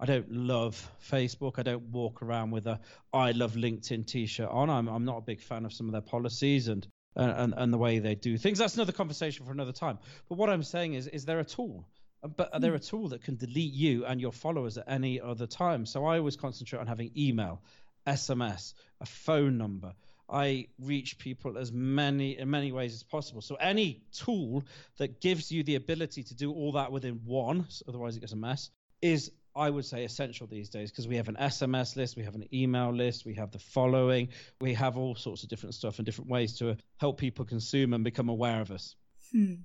I 0.03 0.05
don't 0.05 0.29
love 0.29 0.91
Facebook. 1.09 1.59
I 1.59 1.63
don't 1.63 1.83
walk 1.83 2.21
around 2.23 2.51
with 2.51 2.67
a 2.67 2.77
I 3.13 3.31
love 3.31 3.53
LinkedIn 3.53 4.05
t-shirt 4.05 4.49
on. 4.49 4.69
I'm 4.69 4.89
I'm 4.89 5.05
not 5.05 5.19
a 5.19 5.21
big 5.21 5.39
fan 5.39 5.63
of 5.63 5.71
some 5.71 5.85
of 5.85 5.93
their 5.93 6.01
policies 6.01 6.67
and 6.67 6.85
and 7.15 7.53
and 7.55 7.71
the 7.71 7.77
way 7.77 7.99
they 7.99 8.13
do 8.13 8.37
things. 8.37 8.59
That's 8.59 8.75
another 8.75 8.91
conversation 8.91 9.45
for 9.45 9.53
another 9.53 9.71
time. 9.71 9.97
But 10.27 10.37
what 10.37 10.49
I'm 10.49 10.61
saying 10.61 10.95
is 10.95 11.07
is 11.07 11.23
there 11.23 11.39
a 11.39 11.45
tool? 11.45 11.87
But 12.35 12.53
are 12.53 12.59
there 12.59 12.73
a 12.73 12.79
tool 12.79 13.07
that 13.09 13.23
can 13.23 13.37
delete 13.37 13.71
you 13.71 14.05
and 14.05 14.19
your 14.19 14.33
followers 14.33 14.77
at 14.77 14.83
any 14.89 15.21
other 15.21 15.47
time. 15.47 15.85
So 15.85 16.03
I 16.03 16.17
always 16.17 16.35
concentrate 16.35 16.79
on 16.79 16.87
having 16.87 17.11
email, 17.15 17.61
SMS, 18.05 18.73
a 18.99 19.05
phone 19.05 19.57
number. 19.57 19.93
I 20.29 20.67
reach 20.79 21.17
people 21.17 21.57
as 21.57 21.71
many 21.71 22.37
in 22.37 22.49
many 22.49 22.73
ways 22.73 22.93
as 22.93 23.03
possible. 23.03 23.39
So 23.39 23.55
any 23.55 24.03
tool 24.11 24.65
that 24.97 25.21
gives 25.21 25.49
you 25.49 25.63
the 25.63 25.75
ability 25.75 26.23
to 26.23 26.35
do 26.35 26.51
all 26.51 26.73
that 26.73 26.91
within 26.91 27.21
one, 27.23 27.67
otherwise 27.87 28.17
it 28.17 28.19
gets 28.19 28.33
a 28.33 28.37
mess, 28.37 28.69
is 29.01 29.31
I 29.55 29.69
would 29.69 29.85
say 29.85 30.03
essential 30.03 30.47
these 30.47 30.69
days 30.69 30.91
because 30.91 31.07
we 31.07 31.15
have 31.17 31.29
an 31.29 31.35
SMS 31.35 31.95
list, 31.95 32.17
we 32.17 32.23
have 32.23 32.35
an 32.35 32.47
email 32.53 32.91
list, 32.91 33.25
we 33.25 33.35
have 33.35 33.51
the 33.51 33.59
following, 33.59 34.29
we 34.61 34.73
have 34.73 34.97
all 34.97 35.15
sorts 35.15 35.43
of 35.43 35.49
different 35.49 35.75
stuff 35.75 35.99
and 35.99 36.05
different 36.05 36.29
ways 36.29 36.57
to 36.57 36.75
help 36.97 37.19
people 37.19 37.45
consume 37.45 37.93
and 37.93 38.03
become 38.03 38.29
aware 38.29 38.61
of 38.61 38.71
us. 38.71 38.95
Hmm. 39.31 39.55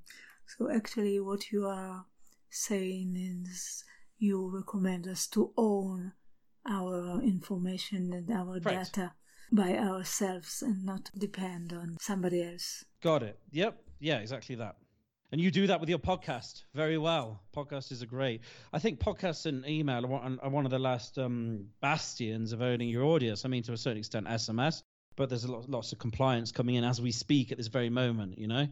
So 0.47 0.71
actually, 0.71 1.21
what 1.21 1.51
you 1.51 1.67
are 1.67 2.07
saying 2.51 3.17
is 3.17 3.85
you 4.19 4.51
recommend 4.53 5.07
us 5.07 5.27
to 5.29 5.53
own 5.57 6.13
our 6.69 7.21
information 7.23 8.13
and 8.13 8.31
our 8.31 8.59
right. 8.61 8.65
data 8.65 9.13
by 9.51 9.77
ourselves 9.77 10.63
and 10.63 10.85
not 10.85 11.11
depend 11.17 11.73
on 11.73 11.97
somebody 12.01 12.43
else. 12.43 12.85
Got 13.03 13.23
it. 13.23 13.39
Yep. 13.53 13.81
Yeah, 14.01 14.19
exactly 14.19 14.55
that. 14.57 14.77
And 15.31 15.41
you 15.41 15.51
do 15.51 15.67
that 15.67 15.81
with 15.81 15.91
your 15.91 15.99
podcast 15.99 16.63
very 16.75 16.97
well. 16.97 17.43
Podcast 17.55 17.93
is 17.93 18.01
a 18.01 18.07
great. 18.07 18.41
I 18.73 18.79
think 18.79 18.99
podcasts 18.99 19.45
and 19.45 19.67
email 19.69 20.07
are 20.07 20.51
one 20.51 20.65
of 20.65 20.71
the 20.71 20.79
last 20.79 21.19
um, 21.19 21.67
bastions 21.83 22.53
of 22.53 22.63
owning 22.63 22.89
your 22.89 23.05
audience. 23.05 23.45
I 23.45 23.49
mean, 23.49 23.63
to 23.65 23.73
a 23.73 23.77
certain 23.77 23.99
extent, 23.99 24.27
SMS, 24.27 24.83
but 25.17 25.29
there's 25.29 25.47
lot, 25.47 25.69
lots 25.69 25.93
of 25.93 25.99
compliance 25.99 26.51
coming 26.51 26.77
in 26.77 26.85
as 26.85 27.01
we 27.01 27.13
speak 27.13 27.53
at 27.53 27.59
this 27.59 27.67
very 27.67 27.91
moment. 27.91 28.39
You 28.39 28.49
know, 28.49 28.69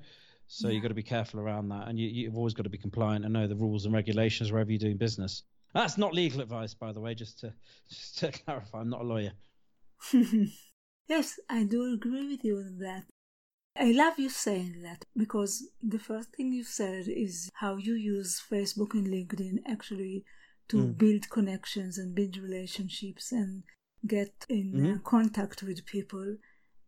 so 0.47 0.69
yeah. 0.69 0.75
you've 0.75 0.83
got 0.83 0.89
to 0.89 0.95
be 0.95 1.03
careful 1.03 1.41
around 1.41 1.69
that, 1.69 1.89
and 1.89 1.99
you, 1.99 2.09
you've 2.09 2.39
always 2.39 2.55
got 2.55 2.63
to 2.63 2.71
be 2.71 2.79
compliant 2.79 3.27
and 3.27 3.35
know 3.35 3.47
the 3.47 3.57
rules 3.57 3.85
and 3.85 3.93
regulations 3.93 4.51
wherever 4.51 4.71
you're 4.71 4.79
doing 4.79 4.97
business. 4.97 5.43
That's 5.75 5.99
not 5.99 6.15
legal 6.15 6.41
advice, 6.41 6.73
by 6.73 6.93
the 6.93 7.01
way. 7.01 7.15
Just 7.15 7.41
to 7.41 7.53
just 7.91 8.19
to 8.21 8.33
clarify, 8.33 8.81
I'm 8.81 8.89
not 8.89 9.03
a 9.03 9.05
lawyer. 9.05 9.33
yes, 11.09 11.39
I 11.51 11.65
do 11.65 11.93
agree 11.93 12.29
with 12.29 12.45
you 12.45 12.57
on 12.57 12.79
that. 12.79 13.05
I 13.79 13.93
love 13.93 14.19
you 14.19 14.29
saying 14.29 14.83
that 14.83 15.05
because 15.17 15.69
the 15.83 15.99
first 15.99 16.35
thing 16.35 16.53
you 16.53 16.65
said 16.65 17.09
is 17.09 17.51
how 17.55 17.77
you 17.77 17.95
use 17.95 18.43
Facebook 18.51 18.95
and 18.95 19.07
LinkedIn 19.07 19.59
actually 19.67 20.25
to 20.69 20.77
mm. 20.79 20.99
build 20.99 21.31
connections 21.31 21.99
and 21.99 22.15
build 22.15 22.37
relationships 22.37 23.33
and 23.33 23.63
get 24.07 24.33
in 24.49 24.73
mm-hmm. 24.73 24.97
contact 25.05 25.63
with 25.63 25.87
people. 25.87 26.37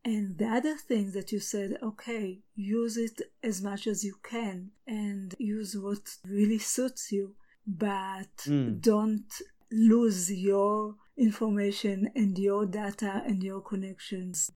And 0.05 0.38
the 0.38 0.46
other 0.46 0.77
thing 0.77 1.12
that 1.12 1.33
you 1.33 1.40
said, 1.40 1.77
okay, 1.83 2.40
use 2.55 2.96
it 2.96 3.20
as 3.42 3.62
much 3.62 3.87
as 3.87 4.05
you 4.05 4.16
can 4.22 4.70
and 4.87 5.35
use 5.38 5.77
what 5.77 6.16
really 6.27 6.59
suits 6.59 7.12
you, 7.12 7.35
but 7.66 8.35
mm. 8.44 8.81
don't 8.81 9.33
lose 9.70 10.33
your 10.33 10.94
information 11.16 12.11
and 12.14 12.38
your 12.38 12.64
data 12.64 13.22
and 13.27 13.42
your 13.42 13.61
connections 13.61 14.51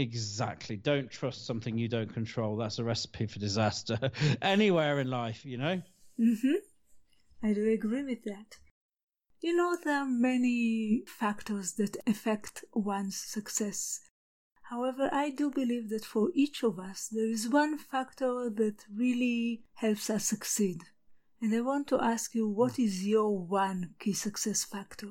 Exactly. 0.00 0.76
Don't 0.76 1.10
trust 1.10 1.44
something 1.46 1.76
you 1.76 1.86
don't 1.86 2.12
control. 2.12 2.56
That's 2.56 2.78
a 2.78 2.84
recipe 2.84 3.26
for 3.26 3.38
disaster 3.38 3.98
anywhere 4.42 4.98
in 4.98 5.10
life, 5.10 5.44
you 5.44 5.58
know? 5.58 5.82
Mm-hmm. 6.18 6.54
I 7.42 7.52
do 7.52 7.70
agree 7.70 8.02
with 8.02 8.24
that. 8.24 8.56
You 9.42 9.54
know, 9.54 9.76
there 9.84 9.98
are 9.98 10.06
many 10.06 11.02
factors 11.06 11.74
that 11.74 11.98
affect 12.06 12.64
one's 12.72 13.20
success. 13.20 14.00
However, 14.70 15.10
I 15.12 15.28
do 15.28 15.50
believe 15.50 15.90
that 15.90 16.06
for 16.06 16.30
each 16.34 16.62
of 16.62 16.78
us, 16.78 17.08
there 17.08 17.28
is 17.28 17.46
one 17.48 17.76
factor 17.76 18.48
that 18.48 18.86
really 18.94 19.64
helps 19.74 20.08
us 20.08 20.24
succeed. 20.24 20.80
And 21.42 21.54
I 21.54 21.60
want 21.60 21.88
to 21.88 22.02
ask 22.02 22.34
you, 22.34 22.48
what 22.48 22.78
is 22.78 23.06
your 23.06 23.38
one 23.38 23.96
key 23.98 24.14
success 24.14 24.64
factor? 24.64 25.08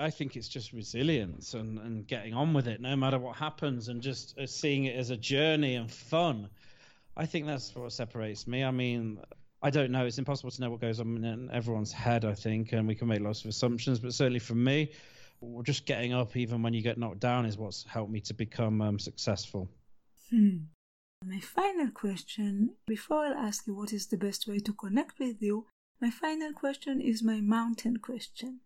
I 0.00 0.10
think 0.10 0.36
it's 0.36 0.48
just 0.48 0.72
resilience 0.72 1.54
and, 1.54 1.78
and 1.78 2.06
getting 2.06 2.34
on 2.34 2.54
with 2.54 2.68
it 2.68 2.80
no 2.80 2.96
matter 2.96 3.18
what 3.18 3.36
happens 3.36 3.88
and 3.88 4.00
just 4.00 4.38
uh, 4.38 4.46
seeing 4.46 4.84
it 4.84 4.96
as 4.96 5.10
a 5.10 5.16
journey 5.16 5.74
and 5.74 5.90
fun. 5.90 6.48
I 7.16 7.26
think 7.26 7.46
that's 7.46 7.74
what 7.74 7.92
separates 7.92 8.46
me. 8.46 8.64
I 8.64 8.70
mean, 8.70 9.20
I 9.62 9.70
don't 9.70 9.90
know. 9.90 10.06
It's 10.06 10.18
impossible 10.18 10.50
to 10.50 10.60
know 10.60 10.70
what 10.70 10.80
goes 10.80 11.00
on 11.00 11.22
in 11.22 11.50
everyone's 11.50 11.92
head, 11.92 12.24
I 12.24 12.34
think, 12.34 12.72
and 12.72 12.88
we 12.88 12.94
can 12.94 13.08
make 13.08 13.20
lots 13.20 13.44
of 13.44 13.50
assumptions. 13.50 13.98
But 13.98 14.14
certainly 14.14 14.38
for 14.38 14.54
me, 14.54 14.92
just 15.62 15.86
getting 15.86 16.14
up 16.14 16.36
even 16.36 16.62
when 16.62 16.72
you 16.72 16.82
get 16.82 16.98
knocked 16.98 17.20
down 17.20 17.44
is 17.44 17.58
what's 17.58 17.84
helped 17.84 18.10
me 18.10 18.20
to 18.20 18.34
become 18.34 18.80
um, 18.80 18.98
successful. 18.98 19.68
Hmm. 20.30 20.56
My 21.22 21.40
final 21.40 21.90
question, 21.90 22.76
before 22.86 23.26
I 23.26 23.32
ask 23.32 23.66
you 23.66 23.74
what 23.74 23.92
is 23.92 24.06
the 24.06 24.16
best 24.16 24.48
way 24.48 24.58
to 24.60 24.72
connect 24.72 25.18
with 25.18 25.42
you, 25.42 25.66
my 26.00 26.10
final 26.10 26.54
question 26.54 27.02
is 27.02 27.22
my 27.22 27.42
mountain 27.42 27.98
question. 27.98 28.60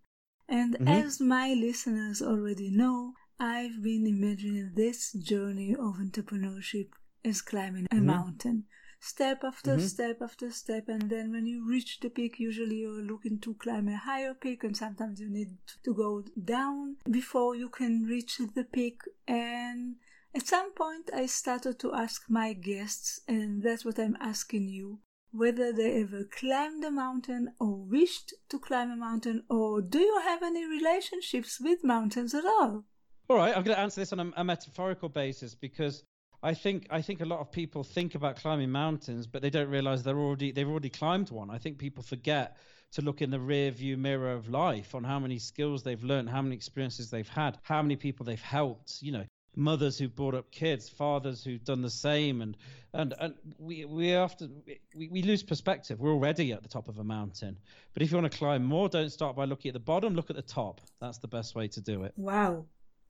And 0.49 0.75
mm-hmm. 0.75 0.89
as 0.89 1.21
my 1.21 1.55
listeners 1.55 2.21
already 2.21 2.71
know, 2.71 3.15
I've 3.41 3.83
been 3.83 4.07
imagining 4.07 4.73
this 4.75 5.13
journey 5.13 5.75
of 5.75 5.97
entrepreneurship 5.97 6.89
as 7.25 7.43
climbing 7.43 7.87
a 7.91 7.97
mm-hmm. 7.97 8.07
mountain. 8.07 8.65
Step 9.01 9.45
after 9.45 9.73
mm-hmm. 9.73 9.87
step 9.87 10.23
after 10.23 10.51
step, 10.51 10.89
and 10.89 11.11
then 11.11 11.31
when 11.33 11.45
you 11.45 11.69
reach 11.69 12.01
the 12.01 12.09
peak, 12.09 12.39
usually 12.39 12.77
you're 12.77 13.03
looking 13.03 13.39
to 13.41 13.53
climb 13.55 13.87
a 13.89 13.99
higher 13.99 14.33
peak, 14.33 14.65
and 14.65 14.75
sometimes 14.75 15.21
you 15.21 15.29
need 15.29 15.51
to 15.83 15.93
go 15.93 16.25
down 16.43 16.97
before 17.11 17.55
you 17.55 17.69
can 17.69 18.05
reach 18.05 18.39
the 18.55 18.65
peak. 18.65 19.03
And 19.29 19.97
at 20.35 20.47
some 20.47 20.73
point, 20.73 21.11
I 21.15 21.27
started 21.27 21.79
to 21.81 21.93
ask 21.93 22.31
my 22.31 22.55
guests, 22.55 23.21
and 23.29 23.63
that's 23.63 23.85
what 23.85 23.99
I'm 23.99 24.17
asking 24.21 24.69
you 24.69 25.01
whether 25.35 25.73
they 25.73 26.01
ever 26.01 26.25
climbed 26.25 26.85
a 26.85 26.91
mountain 26.91 27.53
or 27.59 27.77
wished 27.77 28.33
to 28.49 28.59
climb 28.59 28.91
a 28.91 28.97
mountain, 28.97 29.43
or 29.51 29.83
do 29.83 29.99
you 29.99 30.21
have 30.25 30.43
any 30.43 30.65
relationships 30.65 31.61
with 31.61 31.83
mountains 31.83 32.35
at 32.35 32.45
all? 32.45 32.85
All 33.29 33.37
right, 33.37 33.57
I'm 33.57 33.65
going 33.65 33.77
to 33.77 33.81
answer 33.81 34.01
this 34.01 34.13
on 34.13 34.21
a, 34.21 34.33
a 34.37 34.45
metaphorical 34.45 35.09
basis 35.09 35.55
because 35.55 36.05
I 36.43 36.55
think 36.55 36.87
I 36.91 37.01
think 37.01 37.21
a 37.21 37.25
lot 37.25 37.41
of 37.41 37.51
people 37.51 37.83
think 37.83 38.15
about 38.15 38.37
climbing 38.37 38.71
mountains, 38.71 39.27
but 39.27 39.41
they 39.43 39.51
don't 39.51 39.71
realize 39.71 40.03
they're 40.03 40.19
already 40.19 40.53
they've 40.53 40.69
already 40.69 40.91
climbed 40.91 41.31
one. 41.31 41.51
I 41.51 41.59
think 41.59 41.79
people 41.79 42.03
forget 42.03 42.59
to 42.93 43.03
look 43.03 43.23
in 43.23 43.31
the 43.31 43.41
rear 43.41 43.71
view 43.71 43.97
mirror 43.97 44.33
of 44.33 44.49
life 44.49 44.95
on 44.95 45.03
how 45.03 45.19
many 45.19 45.39
skills 45.39 45.83
they've 45.83 46.05
learned, 46.05 46.29
how 46.29 46.43
many 46.43 46.55
experiences 46.55 47.11
they've 47.11 47.29
had, 47.29 47.59
how 47.63 47.83
many 47.83 47.97
people 47.97 48.25
they've 48.25 48.41
helped. 48.41 48.99
You 49.01 49.13
know, 49.13 49.25
mothers 49.57 49.99
who 49.99 50.09
brought 50.09 50.35
up 50.35 50.51
kids, 50.51 50.89
fathers 50.89 51.45
who've 51.45 51.65
done 51.65 51.83
the 51.83 51.91
same, 51.91 52.43
and 52.43 52.57
and 52.93 53.15
and 53.21 53.35
we 53.59 53.85
we 53.85 54.15
often 54.15 54.63
we, 54.95 55.09
we 55.09 55.23
lose 55.23 55.43
perspective. 55.43 56.01
We're 56.01 56.13
already 56.13 56.53
at 56.53 56.63
the 56.63 56.69
top 56.69 56.89
of 56.89 56.99
a 56.99 57.05
mountain, 57.05 57.57
but 57.93 58.03
if 58.03 58.11
you 58.11 58.19
want 58.19 58.31
to 58.31 58.39
climb 58.39 58.65
more, 58.65 58.89
don't 58.89 59.11
start 59.11 59.37
by 59.37 59.45
looking 59.45 59.71
at 59.71 59.75
the 59.75 59.81
bottom. 59.81 60.15
Look 60.15 60.31
at 60.31 60.37
the 60.37 60.43
top. 60.43 60.81
That's 61.01 61.19
the 61.19 61.29
best 61.29 61.55
way 61.55 61.69
to 61.69 61.81
do 61.81 62.05
it. 62.05 62.13
Wow, 62.17 62.67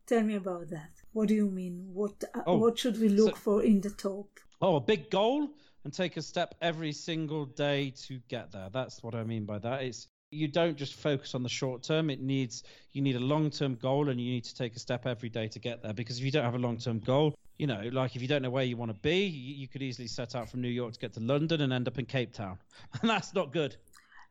tell 0.06 0.22
me 0.22 0.36
about 0.36 0.68
that. 0.70 0.90
What 1.12 1.28
do 1.28 1.34
you 1.34 1.50
mean? 1.50 1.90
What 1.92 2.22
uh, 2.34 2.42
oh, 2.46 2.56
what 2.56 2.78
should 2.78 3.00
we 3.00 3.08
look 3.08 3.36
so, 3.36 3.42
for 3.42 3.62
in 3.62 3.80
the 3.80 3.90
top? 3.90 4.28
Oh, 4.60 4.76
a 4.76 4.80
big 4.80 5.10
goal 5.10 5.50
and 5.84 5.92
take 5.92 6.16
a 6.16 6.22
step 6.22 6.54
every 6.62 6.92
single 6.92 7.44
day 7.44 7.92
to 8.06 8.18
get 8.28 8.50
there. 8.52 8.68
That's 8.72 9.02
what 9.02 9.14
I 9.14 9.22
mean 9.22 9.44
by 9.44 9.58
that. 9.58 9.82
It's 9.82 10.08
you 10.34 10.48
don't 10.48 10.76
just 10.76 10.94
focus 10.94 11.34
on 11.34 11.42
the 11.42 11.48
short 11.48 11.82
term. 11.82 12.10
It 12.10 12.20
needs 12.20 12.64
you 12.92 13.02
need 13.02 13.16
a 13.16 13.20
long 13.20 13.50
term 13.50 13.76
goal 13.76 14.08
and 14.08 14.20
you 14.20 14.30
need 14.30 14.44
to 14.44 14.54
take 14.54 14.76
a 14.76 14.78
step 14.78 15.06
every 15.06 15.28
day 15.28 15.48
to 15.48 15.58
get 15.58 15.82
there. 15.82 15.94
Because 15.94 16.18
if 16.18 16.24
you 16.24 16.30
don't 16.30 16.44
have 16.44 16.54
a 16.54 16.58
long 16.58 16.78
term 16.78 16.98
goal 16.98 17.34
you 17.58 17.66
know 17.66 17.88
like 17.92 18.16
if 18.16 18.22
you 18.22 18.28
don't 18.28 18.42
know 18.42 18.50
where 18.50 18.64
you 18.64 18.76
want 18.76 18.90
to 18.90 18.98
be 19.00 19.24
you, 19.24 19.54
you, 19.54 19.68
could 19.68 19.82
easily 19.82 20.08
set 20.08 20.34
out 20.34 20.48
from 20.48 20.60
new 20.60 20.68
york 20.68 20.92
to 20.92 20.98
get 20.98 21.12
to 21.12 21.20
london 21.20 21.60
and 21.60 21.72
end 21.72 21.86
up 21.88 21.98
in 21.98 22.06
cape 22.06 22.32
town. 22.32 22.58
And 23.00 23.10
that's 23.10 23.34
not 23.34 23.52
good. 23.52 23.76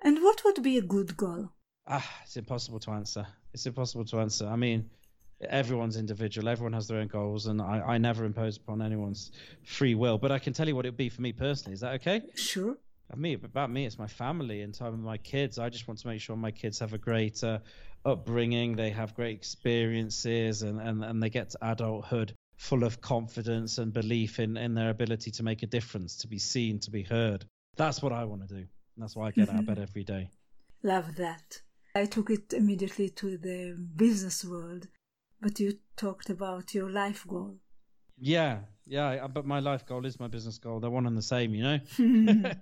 And 0.02 0.22
what 0.22 0.44
would 0.44 0.62
be 0.62 0.78
a 0.78 0.82
good 0.82 1.16
goal? 1.16 1.50
Ah 1.88 2.10
it's 2.24 2.38
impossible 2.38 2.80
to 2.82 2.92
answer. 2.92 3.26
It's 3.54 3.66
impossible 3.66 4.06
to 4.06 4.20
answer. 4.20 4.48
I 4.48 4.56
mean 4.56 4.90
everyone's 5.50 5.98
individual. 5.98 6.48
Everyone 6.48 6.74
has 6.74 6.88
their 6.88 7.00
own 7.00 7.08
goals 7.08 7.48
and 7.48 7.62
I, 7.62 7.82
I 7.82 7.98
never 7.98 8.26
impose 8.26 8.58
upon 8.58 8.82
anyone's 8.82 9.32
free 9.64 9.96
will. 9.96 10.18
But 10.18 10.32
i 10.32 10.40
can 10.40 10.54
tell 10.54 10.68
you 10.68 10.76
what 10.76 10.86
it 10.86 10.90
would 10.90 10.98
be 10.98 11.10
for 11.10 11.22
me 11.22 11.34
personally. 11.34 11.74
Is 11.74 11.82
that 11.82 11.94
okay? 11.96 12.22
Sure 12.36 12.78
me 13.16 13.34
about 13.34 13.70
me 13.70 13.86
it's 13.86 14.00
my 14.00 14.08
family 14.08 14.62
and 14.62 14.74
time 14.74 14.92
with 14.92 15.02
my 15.02 15.18
kids. 15.18 15.60
I 15.60 15.70
just 15.70 15.88
want 15.88 16.00
to 16.00 16.08
make 16.08 16.22
sure 16.22 16.36
my 16.36 16.52
kids 16.52 16.80
have 16.80 16.94
a 16.94 16.98
great 16.98 17.44
uh, 17.44 17.60
upbringing 18.06 18.76
they 18.76 18.90
have 18.90 19.16
great 19.16 19.36
experiences 19.38 20.62
and, 20.62 20.80
and 20.82 21.04
and 21.04 21.24
they 21.24 21.30
get 21.30 21.52
to 21.52 21.58
adulthood 21.62 22.34
full 22.58 22.84
of 22.84 23.00
confidence 23.00 23.78
and 23.78 23.94
belief 23.94 24.40
in 24.40 24.58
in 24.58 24.74
their 24.74 24.90
ability 24.90 25.32
to 25.32 25.44
make 25.44 25.64
a 25.64 25.68
difference 25.68 26.18
to 26.18 26.28
be 26.28 26.40
seen 26.40 26.80
to 26.80 26.92
be 26.92 27.04
heard. 27.04 27.46
That's 27.76 28.02
what 28.02 28.14
i 28.14 28.24
want 28.26 28.48
to 28.48 28.56
do. 28.56 28.66
That's 28.98 29.16
why 29.16 29.28
i 29.28 29.32
get 29.32 29.48
mm-hmm. 29.48 29.58
out 29.58 29.60
of 29.62 29.66
bed 29.66 29.78
mm-hmm. 29.78 29.84
every 29.84 30.04
day. 30.04 30.30
Love 30.84 31.16
that. 31.16 31.62
I 31.96 32.06
took 32.06 32.30
it 32.30 32.54
immediately 32.54 33.10
to 33.10 33.38
the 33.38 33.78
business 33.96 34.44
world 34.44 34.88
but 35.42 35.60
you 35.60 35.74
talked 35.98 36.30
about 36.30 36.74
your 36.74 36.90
life 36.90 37.26
goal. 37.28 37.58
Yeah 38.18 38.60
yeah 38.86 39.28
but 39.28 39.46
my 39.46 39.60
life 39.60 39.86
goal 39.86 40.06
is 40.06 40.20
my 40.20 40.28
business 40.28 40.58
goal 40.58 40.80
they're 40.80 40.90
one 40.90 41.06
and 41.06 41.18
the 41.18 41.22
same 41.22 41.54
you 41.54 41.64
know 41.64 42.52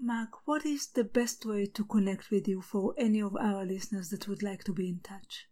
Mark, 0.00 0.46
what 0.46 0.66
is 0.66 0.88
the 0.88 1.04
best 1.04 1.46
way 1.46 1.64
to 1.64 1.84
connect 1.84 2.30
with 2.30 2.46
you 2.46 2.60
for 2.60 2.94
any 2.98 3.22
of 3.22 3.34
our 3.36 3.64
listeners 3.64 4.10
that 4.10 4.28
would 4.28 4.42
like 4.42 4.62
to 4.64 4.72
be 4.74 4.88
in 4.88 5.00
touch? 5.00 5.46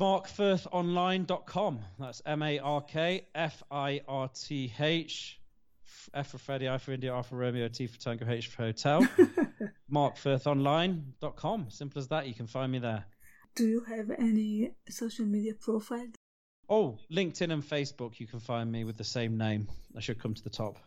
MarkFirthOnline.com. 0.00 1.80
That's 1.98 2.22
M 2.24 2.42
A 2.42 2.58
R 2.58 2.82
K 2.82 3.26
F 3.34 3.62
I 3.70 4.02
R 4.06 4.28
T 4.28 4.72
H. 4.78 5.40
F 6.14 6.28
for 6.28 6.38
Freddy, 6.38 6.68
I 6.68 6.78
for 6.78 6.92
India, 6.92 7.12
R 7.12 7.22
for 7.22 7.36
Romeo, 7.36 7.68
T 7.68 7.86
for 7.86 7.98
Tango, 7.98 8.30
H 8.30 8.48
for 8.48 8.64
Hotel. 8.64 9.08
MarkFirthOnline.com. 9.92 11.70
Simple 11.70 11.98
as 11.98 12.08
that. 12.08 12.28
You 12.28 12.34
can 12.34 12.46
find 12.46 12.70
me 12.70 12.78
there. 12.78 13.06
Do 13.56 13.66
you 13.66 13.80
have 13.88 14.10
any 14.10 14.72
social 14.88 15.24
media 15.24 15.54
profile? 15.54 16.08
Oh, 16.68 16.98
LinkedIn 17.12 17.52
and 17.52 17.62
Facebook. 17.62 18.18
You 18.18 18.26
can 18.26 18.40
find 18.40 18.70
me 18.70 18.84
with 18.84 18.96
the 18.96 19.04
same 19.04 19.36
name. 19.36 19.68
I 19.96 20.00
should 20.00 20.20
come 20.20 20.34
to 20.34 20.42
the 20.42 20.50
top 20.50 20.78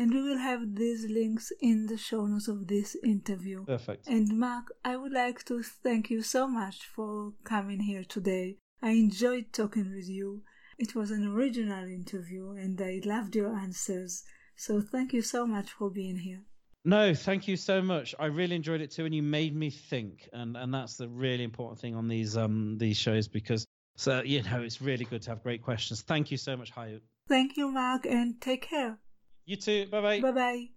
and 0.00 0.14
we 0.14 0.22
will 0.22 0.38
have 0.38 0.76
these 0.76 1.04
links 1.10 1.52
in 1.60 1.86
the 1.86 1.98
show 1.98 2.24
notes 2.26 2.48
of 2.48 2.66
this 2.66 2.96
interview. 3.04 3.64
Perfect. 3.66 4.06
And 4.06 4.38
Mark, 4.38 4.72
I 4.82 4.96
would 4.96 5.12
like 5.12 5.44
to 5.44 5.62
thank 5.62 6.08
you 6.08 6.22
so 6.22 6.48
much 6.48 6.86
for 6.86 7.34
coming 7.44 7.80
here 7.80 8.04
today. 8.04 8.56
I 8.80 8.92
enjoyed 8.92 9.52
talking 9.52 9.94
with 9.94 10.08
you. 10.08 10.42
It 10.78 10.94
was 10.94 11.10
an 11.10 11.26
original 11.26 11.84
interview 11.86 12.52
and 12.52 12.80
I 12.80 13.02
loved 13.04 13.36
your 13.36 13.54
answers. 13.54 14.24
So 14.56 14.80
thank 14.80 15.12
you 15.12 15.20
so 15.20 15.46
much 15.46 15.70
for 15.70 15.90
being 15.90 16.16
here. 16.16 16.44
No, 16.82 17.14
thank 17.14 17.46
you 17.46 17.58
so 17.58 17.82
much. 17.82 18.14
I 18.18 18.26
really 18.26 18.56
enjoyed 18.56 18.80
it 18.80 18.90
too, 18.90 19.04
and 19.04 19.14
you 19.14 19.22
made 19.22 19.54
me 19.54 19.68
think, 19.68 20.30
and 20.32 20.56
and 20.56 20.72
that's 20.72 20.96
the 20.96 21.10
really 21.10 21.44
important 21.44 21.78
thing 21.78 21.94
on 21.94 22.08
these 22.08 22.38
um 22.38 22.78
these 22.78 22.96
shows 22.96 23.28
because 23.28 23.66
so 24.00 24.22
you 24.22 24.42
know 24.42 24.62
it's 24.62 24.80
really 24.80 25.04
good 25.04 25.20
to 25.22 25.30
have 25.30 25.42
great 25.42 25.62
questions. 25.62 26.00
Thank 26.00 26.30
you 26.30 26.38
so 26.38 26.56
much, 26.56 26.74
Hayut. 26.74 27.02
Thank 27.28 27.58
you, 27.58 27.70
Mark, 27.70 28.06
and 28.06 28.40
take 28.40 28.62
care. 28.62 28.98
You 29.44 29.56
too. 29.56 29.86
Bye 29.86 30.00
bye. 30.00 30.20
Bye 30.20 30.32
bye. 30.32 30.68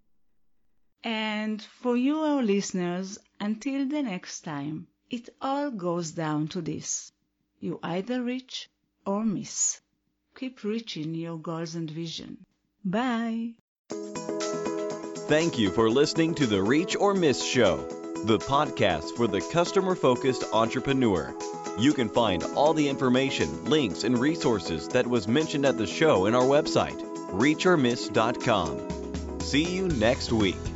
And 1.06 1.62
for 1.62 1.96
you, 1.96 2.18
our 2.18 2.44
listeners, 2.44 3.18
until 3.40 3.88
the 3.88 4.04
next 4.04 4.42
time, 4.42 4.88
it 5.10 5.30
all 5.42 5.72
goes 5.72 6.12
down 6.12 6.50
to 6.50 6.62
this. 6.62 7.14
You 7.62 7.80
either 7.82 8.22
reach 8.22 8.70
or 9.06 9.24
miss. 9.24 9.80
Keep 10.36 10.64
reaching 10.64 11.16
your 11.16 11.38
goals 11.38 11.76
and 11.76 11.90
vision. 11.90 12.46
Bye. 12.84 13.54
Thank 15.30 15.58
you 15.58 15.72
for 15.72 15.90
listening 15.90 16.36
to 16.36 16.46
the 16.46 16.62
Reach 16.62 16.98
or 16.98 17.14
Miss 17.14 17.42
Show, 17.44 17.78
the 18.26 18.40
podcast 18.40 19.16
for 19.16 19.28
the 19.28 19.40
customer 19.40 19.96
focused 19.96 20.44
entrepreneur. 20.52 21.34
You 21.78 21.94
can 21.94 22.10
find 22.10 22.44
all 22.56 22.74
the 22.74 22.88
information, 22.88 23.66
links, 23.66 24.04
and 24.04 24.18
resources 24.18 24.88
that 24.90 25.08
was 25.08 25.28
mentioned 25.28 25.66
at 25.66 25.78
the 25.78 25.88
show 25.88 26.28
in 26.28 26.36
our 26.36 26.44
website 26.44 27.02
reachormiss.com. 27.34 29.40
See 29.40 29.64
you 29.64 29.88
next 29.90 30.32
week. 30.32 30.73